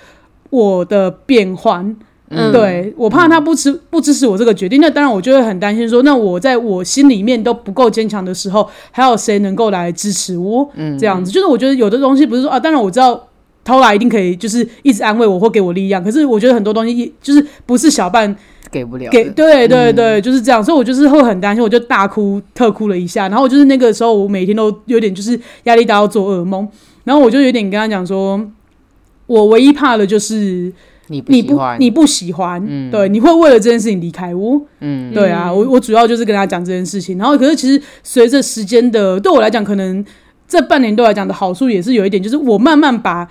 [0.50, 1.96] 我的变换。
[2.32, 10.70] 嗯对我怕他不支不支持我这个决定，那当然我就会很担心说，那我在我心里面都不够坚强的时候，还有谁能够来支持我？
[10.76, 13.26] 嗯这样子，就是我觉得有的东西不是说啊，当然我知道。
[13.70, 16.02] 偷来一定可以，就是一直安慰我或给我力量。
[16.02, 18.34] 可是我觉得很多东西就是不是小半
[18.70, 20.62] 给不了，给，对对嗯对，就是这样。
[20.62, 23.28] 所以我就是会很担心，我就大哭特哭了一下。
[23.28, 26.68] 然后我就是那个时候，我每天都有点就是压力大到做噩梦。
[27.04, 28.40] 然后我就有点跟他讲说，
[29.26, 30.72] 我唯一怕的就是
[31.08, 31.32] 你不
[31.78, 37.18] 你不喜欢，嗯对，你会为了这件事情离开我，嗯对啊，我我主要就是跟他讲这件事情。
[37.18, 40.04] 然后可是其实随着时间的，对我来讲，可能
[40.46, 43.26] 这半年对我来讲的好处也是有一点，就是我慢慢把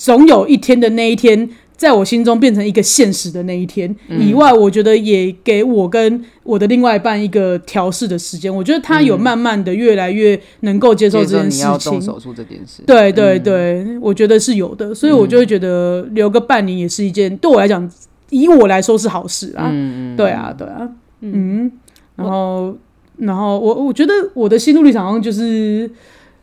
[0.00, 1.50] 总有一天的那一天。
[1.80, 8.54] 在我心中变成一个现实的那一天、嗯以外，我觉得也给我跟我的另外一半一个调试的时间。
[8.54, 11.98] 我觉得他有慢慢的越来越能够接受这件事情要动。
[11.98, 17.90] 手术这件事，对对嗯对，我觉得是有的，所以我就会觉得留个半年也是一件对我来讲，
[18.28, 19.70] 以我来说是好事啊。
[19.72, 20.86] 嗯嗯，对啊，对啊，
[21.22, 21.72] 嗯，
[22.16, 22.76] 然后
[23.16, 25.90] 然后我我觉得我的心路历程好像就是。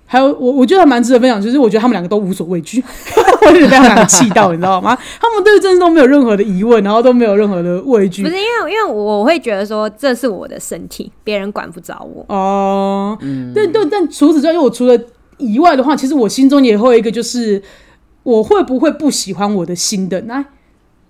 [0.09, 2.81] 还有我，我觉得还蛮值得分享，就是我觉得他们两个都无所畏惧，
[3.45, 4.97] 我被他们两个气到，你知道吗？
[5.19, 12.25] 他们对这件事都没有任何的疑问，然后都没有任何的畏惧不是因为，因为我会觉得说这是我的身体，别人管不着我。
[12.33, 13.17] 哦。
[13.21, 14.97] 嗯，对对，但除此之外，因为我除了
[15.37, 17.61] 以外的话，其实我心中也会有一个，就是
[18.23, 20.45] 我会不会不喜欢我的新的那？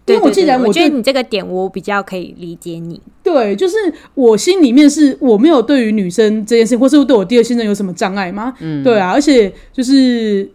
[0.08, 3.00] 因为我既然我觉得你这个点，我比较可以理解你。
[3.24, 3.76] 对，就是
[4.14, 8.54] 我心里面是我没有对于女生这件事情，或是对我第二性征有什么障碍吗？
[8.62, 10.50] 嗯，对啊，而且就是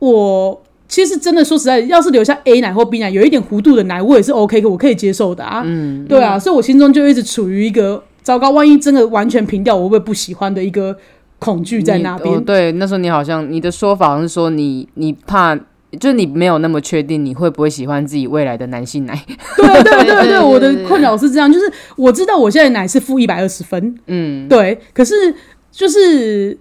[0.00, 5.62] 我其实真的说实在，要是留下 A 奶或 B 奶有一点弧度的奶，我也是 OK，我可以接受的啊。
[5.64, 10.96] 嗯，对啊，所以我心中就一直处于一个糟糕，万一真的完全平掉，我会不会不喜欢的一个
[11.38, 12.34] 恐惧在那边。
[12.34, 15.56] 哦对，那时候你好像你的说法是说你你怕
[15.98, 19.24] 就是你没有那么确定你会不会喜欢自己未来的男性奶。
[19.56, 25.34] 对对对对我的困扰是这样，就是我知道我现在奶是负一百二十分，嗯，对，可是
[25.70, 26.58] 就是。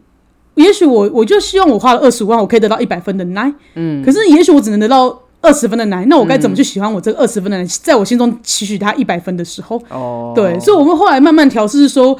[0.57, 7.63] 也许我我就希望我花了二十五万，我可以得到一百分的奶，嗯，可是也许我只能得到二十分的奶，那我该怎么去喜欢我这个二十分的奶？
[7.83, 12.17] 在我心中期许他一百分的时候，哦，对，所以我们后来慢慢调试，是说，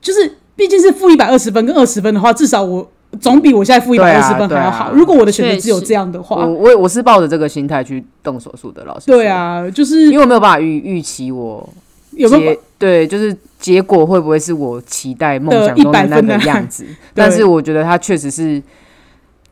[0.00, 2.88] 就是毕竟是负一百二十分跟二十分的话，至少我
[3.20, 4.92] 总比我现在负一百二十分还要好。
[4.92, 9.06] 如果我的选择只有这样的话我，我我是抱着这个心态去动手术的，老师。
[9.06, 11.66] 对，啊，就是因为我没有办法预预期我
[12.12, 16.84] 有没有结对，就是结果会不会是我期待梦想的中的那100分的个样子？
[17.14, 18.62] 但是我觉得它确实是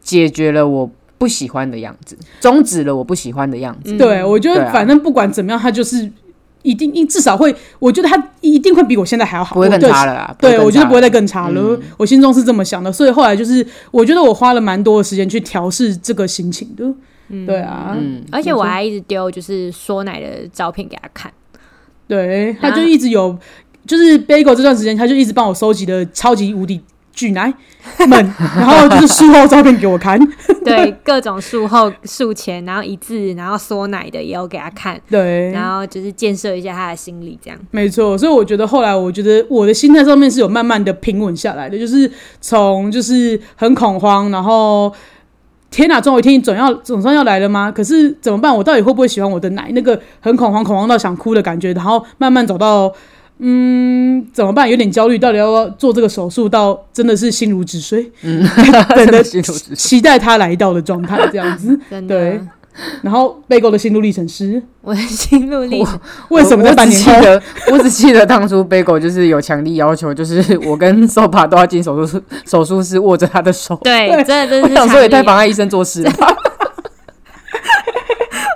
[0.03, 3.97] 解决了我不喜欢的样子，终止了我不喜欢的样子。
[3.97, 6.11] 对，我觉得反正不管怎么样，他就是
[6.65, 10.35] 一定一至少会，我觉得他一定会比我现在还要好，不会更差了啦。
[10.41, 11.81] 对，我觉得不会再更更差了。
[11.97, 16.93] 我心中是这么想的，所以后来就是，我觉得我花了蛮多的时间去调试这个心情的。
[17.47, 21.33] 对啊，嗯，而且我还一直丢就是缩奶的照片给他看，
[22.07, 23.39] 对，他就一直有，
[23.87, 26.81] 就是 Bagel 这段时间，他就一直帮我收集的超级无敌
[27.13, 27.53] 巨奶
[28.07, 30.19] 们，然后就是术后照片给我看。
[30.65, 37.59] 对各种术后术前，然后一字，然后缩奶的也有给他看，对，然后就是建设一下他的心理，这样。
[37.71, 44.91] 没错，所以我觉得后来，我觉得我的心态上面是有慢慢的平稳下来的，就是从就是很恐慌，然后
[45.71, 47.71] 天哪，总有一天总要总算要来了吗？
[47.71, 48.57] 可是怎么办？
[48.57, 49.71] 我到底会不会喜欢我的奶？
[49.75, 52.91] 那个很恐慌，恐慌到想哭的感觉，然后慢慢走到
[53.39, 54.69] 嗯，怎么办？
[54.71, 56.49] 有点焦虑，到底要不要做这个手术？
[56.49, 58.47] 到真的是心如止水，嗯，
[58.95, 61.79] 等着心如止水期待他来到的状态，这样子。
[61.91, 62.41] 真的对，
[63.03, 67.13] 然后贝狗的心路历程是我的心路历程，为什么在我半年后？
[67.13, 67.43] 只记得，
[67.73, 73.79] 我只记得当初 Bagel 就是有强力要求，就是我跟 Sopa 都要进手术室，手术室握着他的手。
[73.83, 76.35] 对，对真的真的是我想说也太妨碍医生做事了吧。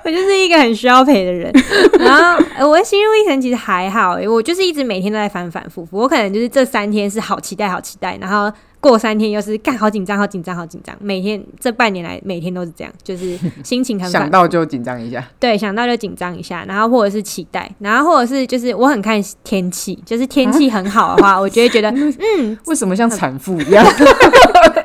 [0.08, 1.52] 我就是一个很需要陪的人。
[2.00, 5.98] 然后呃我的心路历程其实还好、欸，我就是一直每天都在反反复复。
[5.98, 10.96] 我可能就是这三天是好期待，好期待，然后过三天又是干好紧张，好紧张，好紧张。
[11.00, 15.22] 每天这半年来每天都是这样，就是心情很反想到就紧张一下。
[15.38, 23.84] 对，想到就紧张一下，然后或者是期待，然后或者是就是我很看天气，就是天气很好的话， 我就会觉得嗯为什么像产妇一样？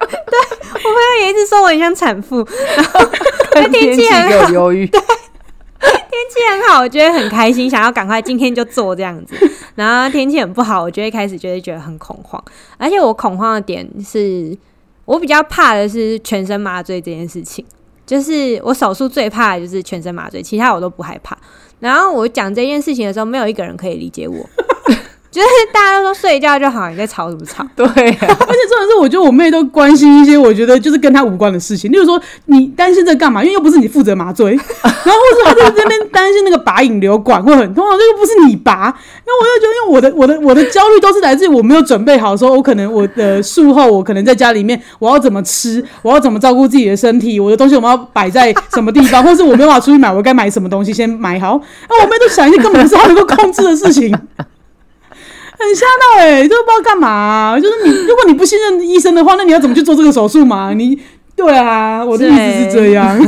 [0.05, 2.43] 他有一直说我很像产妇，
[3.51, 4.87] 看天气很给我忧郁。
[4.87, 5.01] 天
[6.29, 9.35] 气很好，我觉得很开心，想要赶快今天就做这样子。
[9.75, 12.41] 然后天气很不好，我就会开始就会觉得很恐慌。
[12.77, 14.57] 而且我恐慌的点是，
[15.05, 17.65] 我比较怕的是全身麻醉这件事情。
[18.05, 21.37] 就是我手术最怕的就是全身麻醉，其他我都不害怕。
[21.79, 24.49] 然后我讲这件事情的时候，没有一个人可以理解我，
[25.33, 27.65] 就是大家都说睡觉就好，你在吵什么吵？
[27.75, 33.41] 对啊， 而且重点是，我觉得我妹都关心一些我觉得就是跟她无关的事情，例如说你担心这干嘛？
[33.41, 35.11] 因为又不是你负责麻醉， 然后
[35.43, 38.73] 或者她在那边担心那个拔引流管会很痛，这又不是你拔。
[38.73, 51.59] 然后我又觉得，因为我的我的我的焦虑都是来自于我没有准备好，说我可能我的术后我可能在家里面我要怎么吃，我要怎么照顾自己的身体，我的东西我们要摆在什么地方，或是我没有办法出去买，我该买什么东西先买好。
[51.89, 54.15] 那我妹都想一些根本不是她能够控制的事情。
[55.65, 60.73] 很吓到哎、欸，就不知道干嘛啊、就是你，如果你不信任医生的话，那你要怎么去做这个手术嘛？
[60.73, 60.97] 你
[61.35, 63.19] 对啊，我的意思是这样。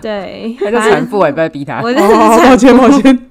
[0.00, 1.80] 对，那个反正产妇也不要逼他。
[1.82, 3.28] 我真哦，的是抱歉抱歉，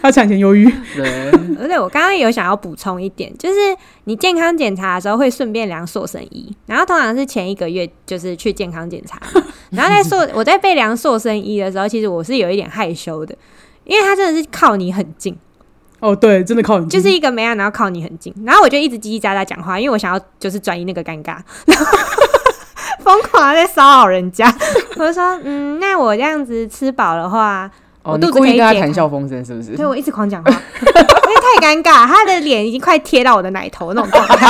[0.00, 0.64] 他产前忧郁。
[0.94, 9.20] 对，而且我刚刚有想要补充一点，就是你健康检查的时候会顺便量塑身衣，然后通常是前一个月就是去健康检查，
[9.72, 13.34] 然后在塑我在被量塑身衣的时候，其实我是有一点害羞的，
[13.84, 15.36] 因为它真的是靠你很近，
[16.00, 21.86] 哦，对，真的靠你，就是一个梅亚，然后靠你很近，然后我就一直叽叽喳喳讲话，因为我想要就是转移那个尴尬，然 后
[23.00, 24.52] 疯狂地在骚扰人家，
[24.96, 27.70] 我就说嗯，那我这样子吃饱的话。
[28.04, 29.76] 哦，我肚子可以解开谈笑风生是不是？
[29.76, 31.02] 对我一直狂讲话， 因为
[31.60, 34.46] 太尴尬，他的脸已经快贴到我的奶头那种状态，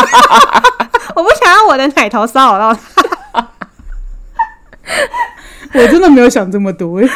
[1.17, 3.49] 我不想要我的奶头骚扰到他。
[5.75, 7.09] 我真的没有想这么多、欸。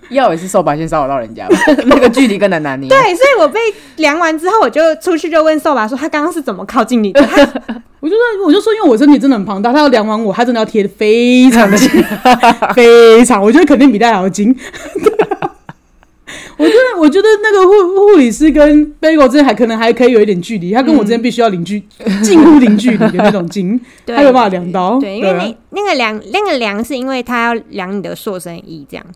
[0.10, 2.88] 要也是受把先骚扰到人家吧， 那个距离更难拿捏。
[2.88, 3.60] 对，所以我被
[3.96, 7.20] 量完之后，我就出去就问瘦吧说他刚刚是怎么靠近你的？
[8.00, 11.88] 我就说，我就说，因为我身体真的很庞大，他要量完我，他真的要贴的非常的近，
[12.74, 14.54] 非常，我觉得肯定比他还要近。
[16.56, 17.72] 我觉得，我觉得那个护
[18.10, 21.82] 护理师跟 Bagel 之间还可能还可以有一点距离，他跟我之间必须要零距，
[22.22, 24.98] 近乎零距离的那种近，对他有办法量到。
[24.98, 25.36] 对，因为啊
[25.70, 29.06] 那那个量那个量是因为他要量你的塑身衣这样，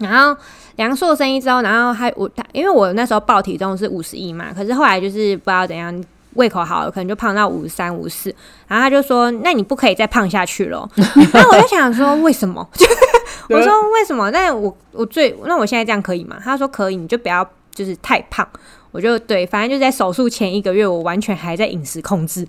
[0.00, 0.36] 然后
[0.76, 6.04] 量塑身衣之后，然后还我他因为我那时候报体重是五十一嘛，可是后来就是不知道怎样。
[6.34, 8.32] 胃口好了，可能就胖到五十三、五四，
[8.68, 10.88] 然后他就说：“那你不可以再胖下去了。”
[11.34, 12.64] 然后我就想说，为什么？
[13.50, 14.30] 我说为什么？
[14.30, 16.38] 那我我最那我现在这样可以吗？
[16.40, 17.44] 他说可以，你就不要
[17.74, 18.48] 就是太胖。
[18.92, 22.46] 我就对，反正就在手术前一个月，我完全还在饮食控制。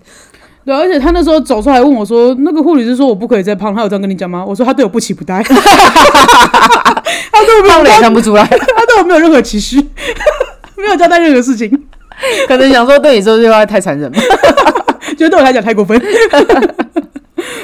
[0.64, 5.52] 对，而且他那时候走出来问我说：“那个护理师说我不可以再胖，他有这样跟你讲吗？”我说：“他对我不期不待， 他
[7.44, 9.76] 对我没有看不出来，他对我没有任何期许，
[10.76, 11.68] 没有交代任何事情，
[12.46, 14.18] 可能想说对你说这句话太残忍了。
[15.16, 16.00] 觉得对我来讲太过分。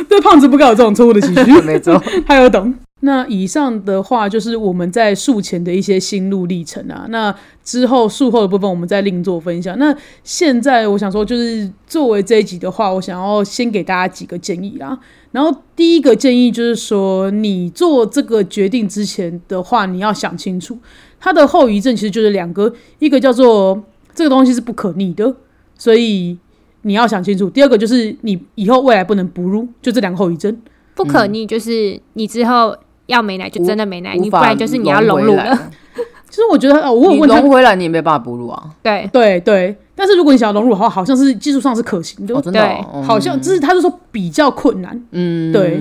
[0.09, 2.74] 对胖子不该有这种错误的期许，没错，他有懂。
[3.01, 7.07] 那以上的话就是我们在术前的一些心路历程啊。
[7.11, 7.32] 那
[7.62, 9.78] 之后术后的部分，我们再另做分享。
[9.78, 14.99] 那现在我想说，就是作为这一集的话，我想要先给大家几个建议啦。
[15.30, 20.76] 然后第一个建议就是说，你做这个决定之前的话，你要想清楚，
[21.20, 23.80] 它的后遗症其实就是两个，一个叫做
[24.14, 25.36] 这个东西是不可逆的，
[25.76, 26.36] 所以
[26.82, 27.49] 你要想清楚。
[27.49, 30.61] 第二个就是你以后未来不能哺乳，就这两个后遗症。
[30.94, 32.76] 不可逆就是你之后
[33.09, 35.70] 要没奶就真的没奶，你不然就是你要隆乳了。
[36.30, 38.62] 其实我觉得，呃，我有你问他融回来你也没办法哺乳啊。
[38.82, 45.80] 对，对对，但是如果你想要融入的话，好像是技术上是可行的，哦，真的哦，嗯好像就是他就说比较困难，嗯，对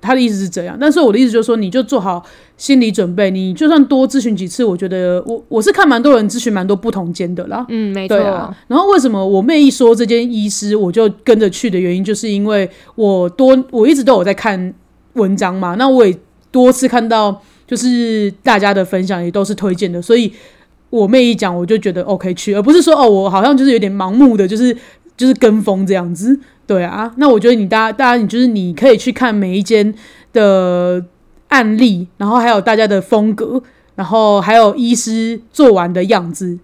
[0.00, 0.76] 他的意思是这样。
[0.80, 2.22] 但是我的意思就是说，你就做好
[2.56, 7.66] 心理准备，你就算多咨询几次，我觉得我我是看蛮多人咨询蛮多不同间的啦。
[7.68, 14.72] 嗯，没错，啊，然后为什么我妹一说这间医师，我就跟着去的原因，就是因为我多我一直都有在看
[15.14, 16.16] 文章嘛，那我也
[16.52, 20.32] 多次看到，就是大家的分享也都是推荐的，所以
[20.90, 24.76] 我妹一讲，我就觉得 OK 去，而不是说哦，我好像就是有点盲目的，就是
[25.16, 26.38] 就是跟风这样子。
[26.66, 29.92] 对啊，那我觉得你大家大家你就是你可以去看每一间
[30.32, 31.04] 的
[31.48, 33.62] 案例，然后还有大家的风格，
[33.94, 36.58] 然后还有医师做完的样子，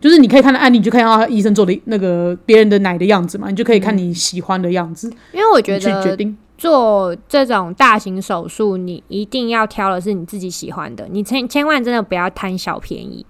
[0.00, 6.36] 就是你可以看到案例，你就看到医生做的那个别人的奶的样子嘛，你就可以看你喜欢的样子，因为我觉得定。
[6.62, 13.26] 做这种大型手术，你一定要挑的是你自己喜欢的，你千千万真的不要贪小便宜，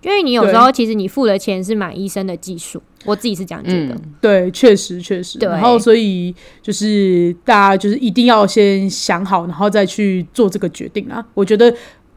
[0.00, 3.94] 因为你有时候其实你付的钱是买医生的技术，我自己是这样觉得。
[3.94, 5.38] 嗯，对，确实确实。
[5.40, 11.22] 然后所以就是大家就是一定要先想好，然后再去做这个决定啊。
[11.34, 11.70] 我觉得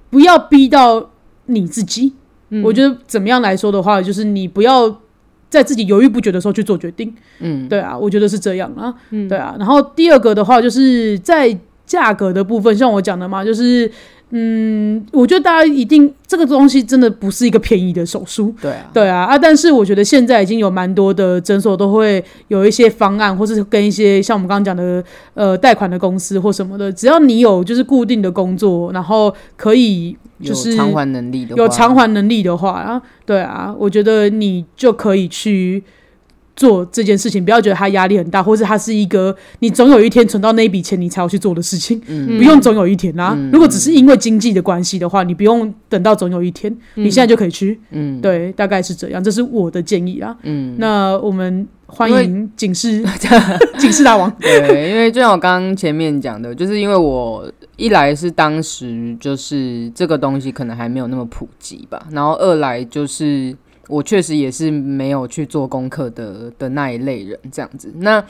[0.09, 1.11] 不要逼到
[1.47, 2.14] 你自己。
[2.55, 5.01] 嗯我觉得怎么样来说的话，就是你不要
[5.53, 7.13] 在自己犹豫不决的时候去做决定。
[7.39, 8.91] 嗯，对啊，我觉得是这样啊。
[9.11, 9.55] 嗯对啊。
[9.59, 13.89] 然后第二个的话，就是在价格的部分，像我讲的嘛，就是
[14.31, 18.51] 嗯，我觉得大家一定这个东西真的不是一个便宜的手术。
[18.59, 19.37] 对啊，对啊啊！
[19.37, 25.03] 但是我觉得现在已经有蛮多的诊所都会有一些方案，或是跟一些像我们刚刚讲的
[25.35, 35.83] 呃贷款的公司或什么的，只要你有就是固定的工作，然后可以就是有偿还能力的话，有偿还能力的话啊，对啊，我觉得你就可以去
[36.55, 42.37] 做这件事情，不要觉得他压力很大，或者他是一个你总有一天存到那一笔钱你才要去做的事情，嗯。
[42.37, 43.49] 不用总有一天啦、嗯。
[43.51, 47.79] 如果只是因为经济的关系的话，你不用等到总有一天，你现在就可以去。
[47.91, 50.35] 嗯，对，大概是这样，这是我的建议啊。
[50.43, 53.03] 嗯，那我们欢迎警示
[53.79, 54.31] 警示大王。
[54.39, 63.55] 对，因为就像我刚刚前面讲的，就是因为我一来是当时就是这个东西可能还没有那么普及吧，然后二来就是
[63.89, 67.91] 我确实也是没有去做功课的的那一类人，这样子。
[67.97, 68.23] 那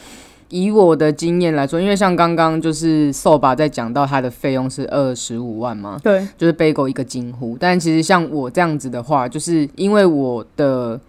[0.49, 7.55] 以我的经验来说，因为像刚刚就是瘦吧在讲到他的费用是二十五万嘛，对，就是 bagel 一个惊呼。
[7.59, 10.99] 但其实像我这样子的话，就是因为我的，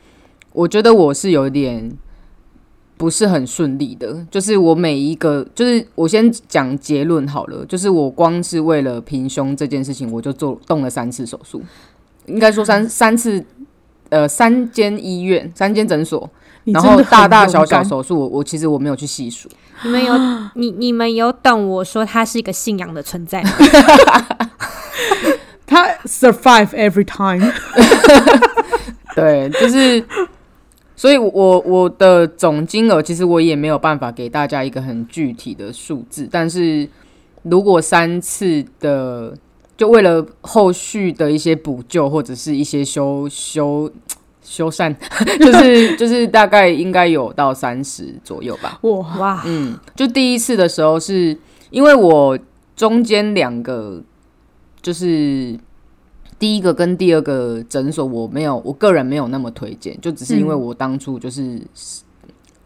[0.53, 1.91] 我觉得我是有点
[2.97, 11.63] 不是很顺利的，就是我每一个，就是我先讲结论好了，就是我光是为了平胸这件事情，我就做动了三次手术，
[12.27, 13.43] 应该说三三次。
[14.15, 16.31] 呃，三间医院，三间诊所，
[16.67, 19.49] 然后大大小小手术，我我其实我没有去细数，
[19.83, 20.15] 你们有
[20.55, 23.51] 你你们有懂我说它是一个信仰的存在吗？
[25.67, 27.53] 他 survive every time。
[29.17, 30.05] 对，就是，
[30.95, 36.89] 所以我我的总金额其实我也没有办法给大家一个很具体的数字，但是
[37.43, 39.35] 如果三次的，
[39.77, 43.91] 就为了后续的一些补救或者是一些修修
[44.43, 44.95] 修缮，
[45.41, 48.79] 就是 就是大概应该有到三十左右吧。
[48.83, 51.37] 哇，哇，嗯，就第一次的时候是
[51.71, 52.39] 因为我
[52.77, 54.03] 中间两个
[54.83, 55.59] 就是
[56.39, 61.61] 第一个跟第二个诊所，我没有，我个人没有那么推荐，就只是因为嗯我当初就是、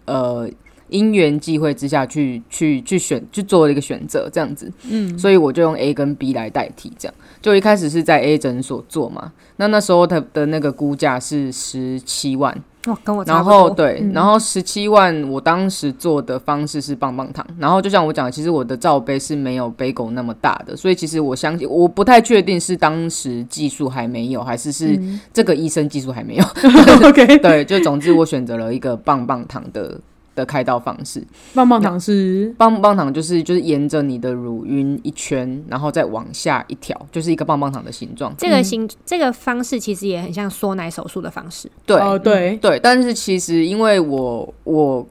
[0.06, 0.48] 呃
[0.88, 7.14] 因缘际会之下去去去选去做了一个选择，这样子，嗯，所以我就用 A 跟 B 来代替，这样。
[7.40, 12.52] 就一开始是在 A 诊所做嘛，那那时候他的那个估价是十七万，
[12.86, 13.44] 哇，跟我差然。
[13.44, 17.46] 后对，然后十七万，我当时做的方式是棒棒糖。
[17.56, 25.00] 然后就像我讲，其实我的罩杯是没有杯狗那么大的，所以其实我相信，我不太确定是当时技术还没有，还是是
[25.32, 26.44] 这个医生技术还没有。
[27.08, 30.00] OK， 对，就总之我选择了一个棒棒糖的
[30.38, 31.22] 的开刀方式。
[31.52, 38.32] 棒棒糖是棒棒糖就是就是沿着你的乳晕一圈，然后再往下一条，就是一个棒棒糖的形状。
[38.38, 41.70] 这个形、这个方式其实也很像缩奶手术的方式。
[41.84, 45.06] 对，哦，对，对，但是其实因为我我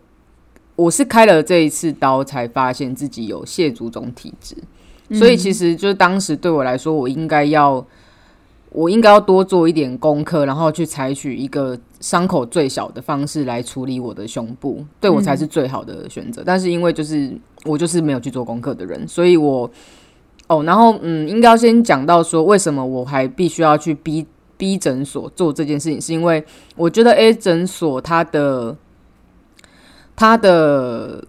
[0.75, 4.55] 我是开了这一次刀，才发现自己有蟹足肿体质，
[5.13, 7.85] 所以其实就是当时对我来说，我应该要
[8.69, 16.43] 我应该要多做一点功课，然后去采取一个伤口最小的方式来处理我的胸部，对我才是最好的选择。
[16.45, 17.31] 但是因为就是
[17.65, 19.69] 我就是没有去做功课的人，所以我
[20.47, 24.25] 哦，然后嗯，应该要先讲到说为什么我还必须要去逼。
[24.59, 26.43] B 诊所做这件事情，是因为
[26.75, 28.75] 我觉得 A 诊所它的
[30.15, 31.23] 它的，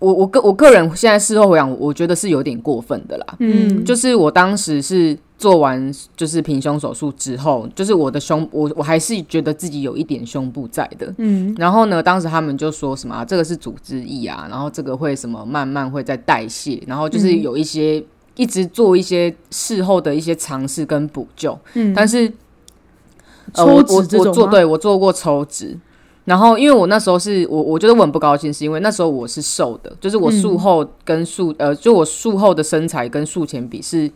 [0.00, 3.36] 我我个我个人现在事后回想，我觉得是有点过分的啦。
[3.38, 11.14] 嗯，就是我当时是做完就是平胸手术之后，就是我的胸，我我还是觉得自己有一点胸部在的。
[11.18, 21.56] 嗯，然后呢，当时他们就说什么、啊、这个是组织液啊，然后这个会什么慢慢会在代谢，然后就是有一些、一直做一些事后的一些尝试跟补救。
[21.74, 22.30] 嗯但是
[23.52, 25.78] 呃，抽我我我做对我做过抽脂。
[26.24, 34.10] 然后，因为我那时候是我，我觉得我很不高兴，是因为那时候我是瘦的，就是我术后跟术、呃，就我术后的身材跟术前比是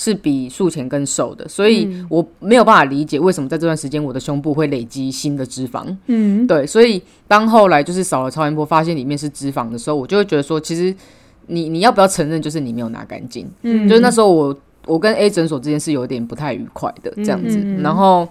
[0.00, 5.84] 是比术前更瘦的，所以我没有办法理解为什么在这段时间我的胸部会累积新的脂肪。
[6.06, 10.94] 嗯，对，所以当后来就是扫了超音波，发现里面是脂肪的时候，我就会觉得说，其实
[11.48, 13.50] 你你要不要承认，就是你没有拿干净。
[13.62, 13.88] 嗯。
[13.88, 17.80] 就是那时候我我跟 A 诊所之间是有点不太愉快的这样子，嗯嗯。
[17.80, 18.28] 嗯然后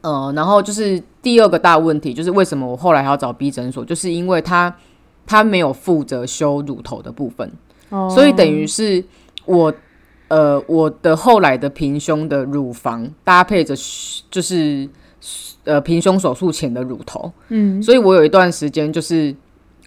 [0.00, 4.74] 呃，然后就是第二个大问题，就是为什么我后来还要找 B 诊所，就是因为他
[5.24, 7.48] 他没有负责修乳头的部分，
[7.90, 8.10] 哦。
[8.12, 9.04] 所以等于是
[9.46, 9.72] 我
[10.34, 13.72] 呃我的后来的平胸的乳房搭配着
[14.28, 14.88] 就是
[15.64, 19.32] 呃平胸手术前的乳头，嗯，所以我有一段时间就是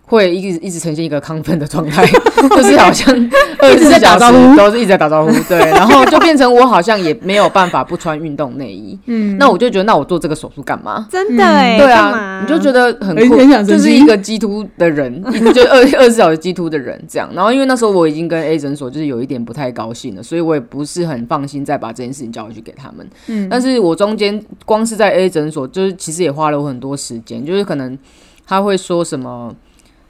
[0.10, 2.05] 会一直一直呈现一个亢奋的状态，
[2.49, 3.14] 就是好像
[3.60, 11.05] 二十四小时都是一直在打招呼，对， 然后就变成我好像也没有办法不穿运动内衣，嗯，那我就觉得那我做这个手术干嘛？
[11.12, 13.36] 真的哎、对啊，你就觉得很很酷，
[13.66, 15.22] 就是一个鸡突的人，
[15.53, 17.30] 就二二十四小时鸡突的人这样。
[17.36, 23.05] 然后因为那时候我已经跟 A 诊所就是有一点不太高兴了，所以我也不是很放心再把这件事情交回去给他们。
[23.28, 23.47] 嗯。
[23.49, 27.97] 但是我中间光是在 A 诊所，就是其实也花了我很多时间，就是可能
[28.45, 29.53] 他会说什么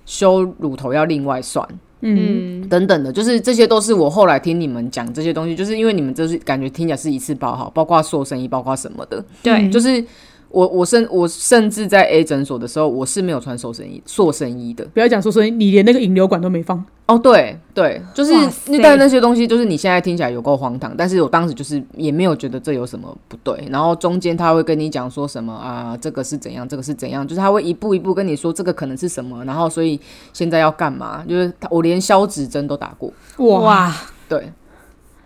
[0.07, 1.63] 修乳头要另外算。
[2.01, 10.03] 嗯，嗯，等等的，就是这些都是我后来听你们讲这些东西，就是因为你们就是感觉听起来是一次包好，包括塑身衣，包括什么的，对，就是
[10.49, 14.85] 我我甚我甚至在 A 诊所的时候，我是没有穿瘦身衣塑身衣的。
[14.93, 18.31] 不要讲塑身衣你连那个引流管都没放，哦，对对，就是
[18.67, 23.67] 你带那但那些东西，就是你现在听起来有够荒唐，但是我当时就是也没有觉得这有什么不对。
[23.69, 29.99] 然后中间他会跟你讲说什么啊，这个是怎样，这个是怎样，就是他会一步一步跟你说这个可能是什么，然后所以
[30.31, 33.95] 现在要干嘛，就是他我连消脂针都打过，哇，哇，
[34.29, 34.51] 对，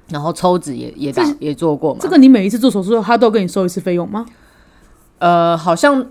[0.09, 4.25] 然后抽脂也也打也做过嘛，这个你每一次做手术，他都跟你收一次费用吗？
[5.21, 6.05] 呃，好像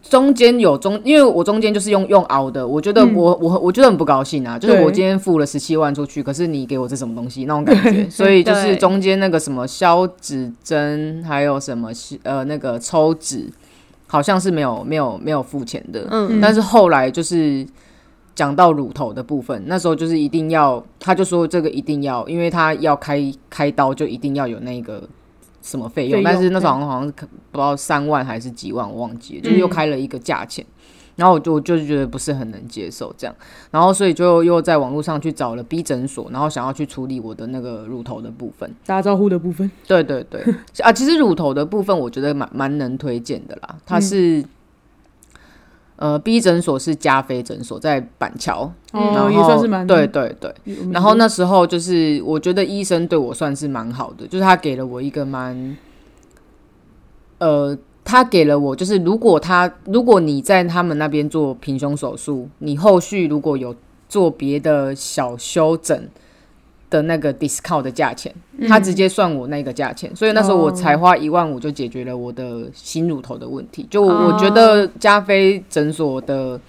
[0.00, 3.14] 中间有中，因为我中间就是用用熬的，我觉得嗯。
[3.14, 11.90] 我、我我觉得很不高兴啊，就是我今天付了十七万出去，可是你给我这什么东西那种感觉， 所以就是中间那个什么消脂针，还有什么
[12.22, 13.50] 呃那个抽脂，
[14.06, 16.40] 好像是没有没有没有付钱的，嗯。
[16.40, 17.66] 但是后来就是。
[18.34, 25.06] 讲到乳头的部分，那时候就是一定要，他就说这个一定要，因为他要开开刀就一定要有那个
[25.62, 30.64] 什么费用，但是那时候好像不知道三万还是几万，我忘记了，就是又开了一个价钱，
[31.16, 33.34] 然后我就我就觉得不是很能接受这样，
[33.70, 38.70] 然后所以就又在网络上去找了 B 诊所，然后想要去处理我的那个乳头的部分。
[38.84, 40.42] 打招呼的部分，对对对，
[40.82, 44.44] 啊，其实乳头的部分我觉得蛮蛮能推荐的啦，它是。
[46.02, 50.52] 呃，B 诊所是加菲诊所，在板桥，然哦，后也算是蛮对对对，
[50.90, 55.76] 然后那时候就是，我觉得医生对我算是蛮好的，就是他给了我一个蛮，
[57.38, 63.72] 呃，他给了我就是，如果他如果你在他们那边做平胸手术，你后续如果有
[64.08, 66.08] 做别的小修整
[66.92, 68.32] 的那个 discount 的价钱，
[68.68, 73.86] 他直接算我那个价钱，所以那时候我才花一万五就解决了我的新乳头的问题。
[73.90, 76.60] 就我我觉得加菲诊所的。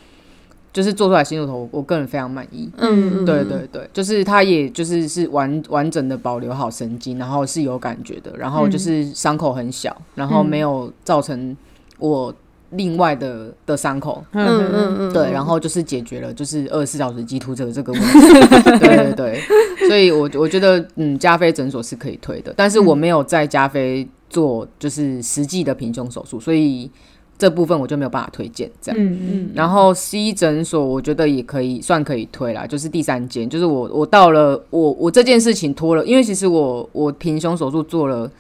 [0.71, 2.67] 就是做出来新乳头，我我个人非常满意。
[2.79, 11.55] 嗯，对对对，就是它也就是是完完整的保留好神经，然后是有感觉的，然后就是伤口很小，然后没有造成
[11.99, 12.33] 我
[12.75, 18.19] 另外的的伤口，嗯嗯嗯，对，然后就是解决了就是二十四小时鸡突这个这个问题，
[18.79, 19.41] 对对对，
[19.87, 26.89] 所以我我觉得嗯加菲诊所是可以推的，但是我没有在加菲做就是实际的平胸手术，所以
[27.37, 28.99] 这部分我就没有办法推荐这样。
[28.99, 38.31] 嗯嗯然后 C 诊所我觉得也可以算可以推啦，就是第三间，就是我我到了我我这件事情拖了，因为其实我我平胸手术做了，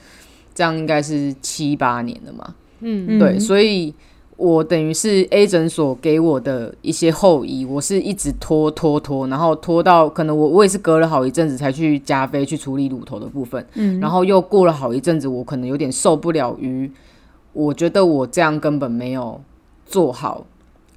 [0.55, 3.19] 这样应该是七八年了嘛，嗯。
[3.19, 3.93] 对，所以
[4.35, 16.91] 我等于是 A 诊所给我的一些后遗，我是一直拖拖拖，然后拖到可能我我也是隔了好一阵子才去加菲去处理乳头的部分，嗯然后又过了好一阵子，我可能有点受不了于，
[17.53, 19.39] 我觉得我这样根本没有
[19.85, 20.45] 做好，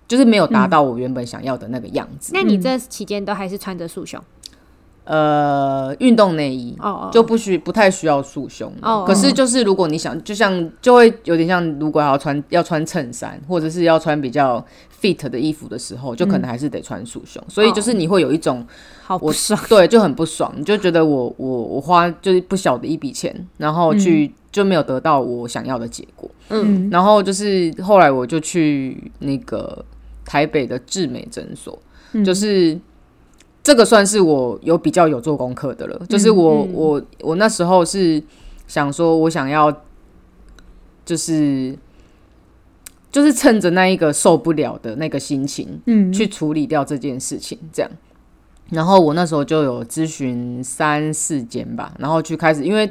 [0.09, 2.33] 就是没有达到我原本想要的那个样子。
[2.35, 4.19] 那你这期间都还是穿着束胸？
[5.07, 8.73] 呃，运动内衣哦就不需不太需要束胸。
[9.07, 14.65] 可是就是如果你想，就像就会有点像，如果要穿要穿衬衫，或者是要穿比较
[15.01, 17.41] fit 的衣服的时候，就可能还是得穿束胸。
[17.49, 18.67] 所以就是你会有一种
[19.05, 19.59] 好不爽。
[19.69, 26.29] 对就很不爽，你就觉得我我我花就是不小的一笔钱，然后去、就没有得到我想要的结果。
[26.49, 26.91] 嗯。
[26.91, 29.85] 然后就是后来我就去那个
[30.25, 31.79] 台北的智美诊所，
[32.25, 32.77] 就是
[33.67, 36.01] 这个算是我有比较有做功课的了。
[36.09, 38.23] 就是我、嗯我我那时候是
[38.69, 39.77] 想说，我想要
[41.05, 41.77] 就是
[43.11, 47.91] 就是趁着那一个受不了的那个心情，嗯去处理掉这件事情，这样。
[48.71, 52.89] 然后我那时候就有咨询三四间吧，然后去开始，因为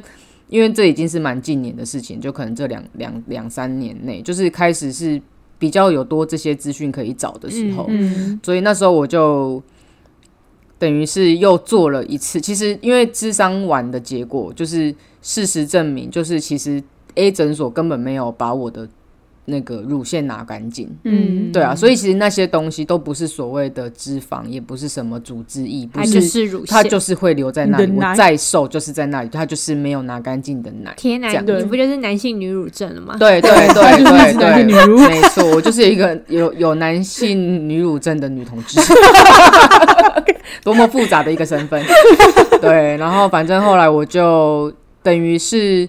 [0.50, 5.22] 因为这已经是蛮近年的事情，就可能这两两两三年内，就是开始是
[5.58, 9.64] 比较有多这些资讯可以找的时候，嗯所以那时候我就
[10.78, 12.40] 等于是又做了一次。
[12.40, 16.84] 其实因为智商完的结果，就是事实证明，就是其实
[17.16, 18.88] A 诊所根本没有把我的
[19.46, 20.90] 那个乳腺拿干净。
[21.04, 27.92] 嗯对啊，所以其实那些东西都不是所谓的脂肪，也不是什么组织液，不它是乳腺，它就是会留在那里。
[27.96, 30.94] 我再瘦就是在那里，它就是没有拿干净的奶。
[30.98, 33.16] 天哪，你不就是男性女乳症了吗？
[33.20, 38.80] 对对对对 就是对男性女，乳没错，我就是一个有有男性女乳症的女同志，
[40.64, 41.82] 多么复杂的一个身份。
[42.60, 44.74] 对，然后反正后来我就
[45.04, 45.88] 等于是。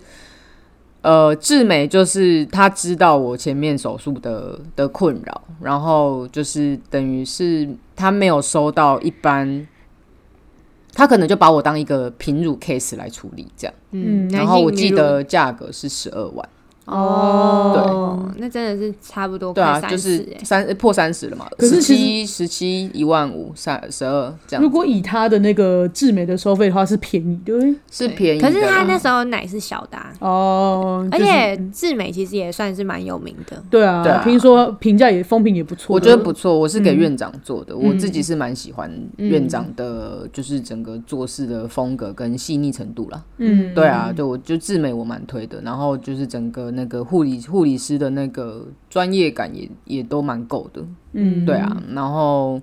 [1.06, 9.64] 呃，志美就是他知道我前面手术的的困扰，然后就是等于是他没有收到一般，
[10.92, 16.48] 他可能就把我当一个平乳 case 来处理这样，嗯，然后我记得价格是十二万，
[16.86, 31.08] 哦，对那真的是差不多对啊，快30就是欸三呃破三十了嘛，十七十七一万五三十二这样，如果以他的那个智美的收费的话，是便宜对是便宜，可是他那时候奶是小的啊，哦。
[31.10, 33.62] 而就是且智美其实也算是蛮有名的。
[33.70, 35.94] 对啊，对啊听说评价也风评也不错。
[35.94, 43.22] 我觉得不错，我是给院长做的，我嗯自己是蛮喜欢院长的，就是整个做事的风格跟细腻程度啦。
[43.38, 50.84] 嗯，对啊，对我就智美我蛮推的，然后就是整个那个护理护理师的那个专业感也也都蛮够的。
[51.14, 52.60] 嗯，对啊，然后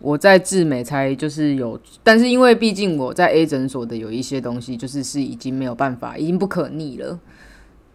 [0.00, 7.18] 我在智美才就是有，但是因为毕竟我在 A 诊所的有一些东西，就是是已经没有办法，已经不可逆了。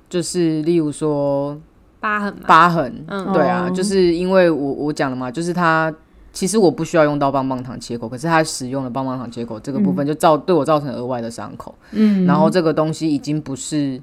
[0.10, 1.60] 就是例如说
[2.00, 5.94] 疤痕嘛，疤痕，嗯对啊，哦就是因为我我讲了嘛，就是他
[6.32, 11.74] 其实我不需要用到棒棒糖切口，可是他使用了棒棒糖切口这个部分，就造对我造成额外的伤口。
[11.92, 14.00] 嗯，然后这个东西已经不是，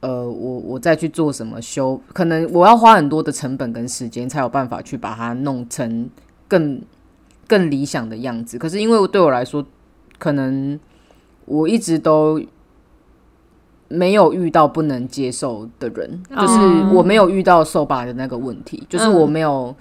[0.00, 6.08] 呃，我我再去做什么修，可能我要花很多的成本跟时间，才有办法去把它弄成
[6.46, 6.80] 更
[7.46, 8.58] 更理想的样子。
[8.58, 9.64] 可是因为对我来说，
[10.18, 10.78] 可能
[11.44, 12.40] 我一直都
[13.88, 16.58] 没有遇到不能接受的人，就是
[16.94, 19.74] 我没有遇到受把的那个问题，就是我没有。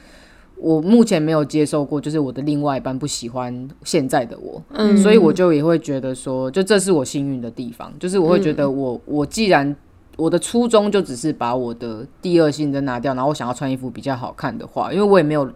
[0.60, 9.76] 我目前没有接受过，就是我的另外一半不喜欢现在的我，嗯所以我就也会觉得说，就这是我幸运的地方，就是我会觉得我、我既然
[10.18, 15.50] 我的初衷就只是把我的第二性征拿掉，然后我想要穿衣服比较好看的话，因为我也没有，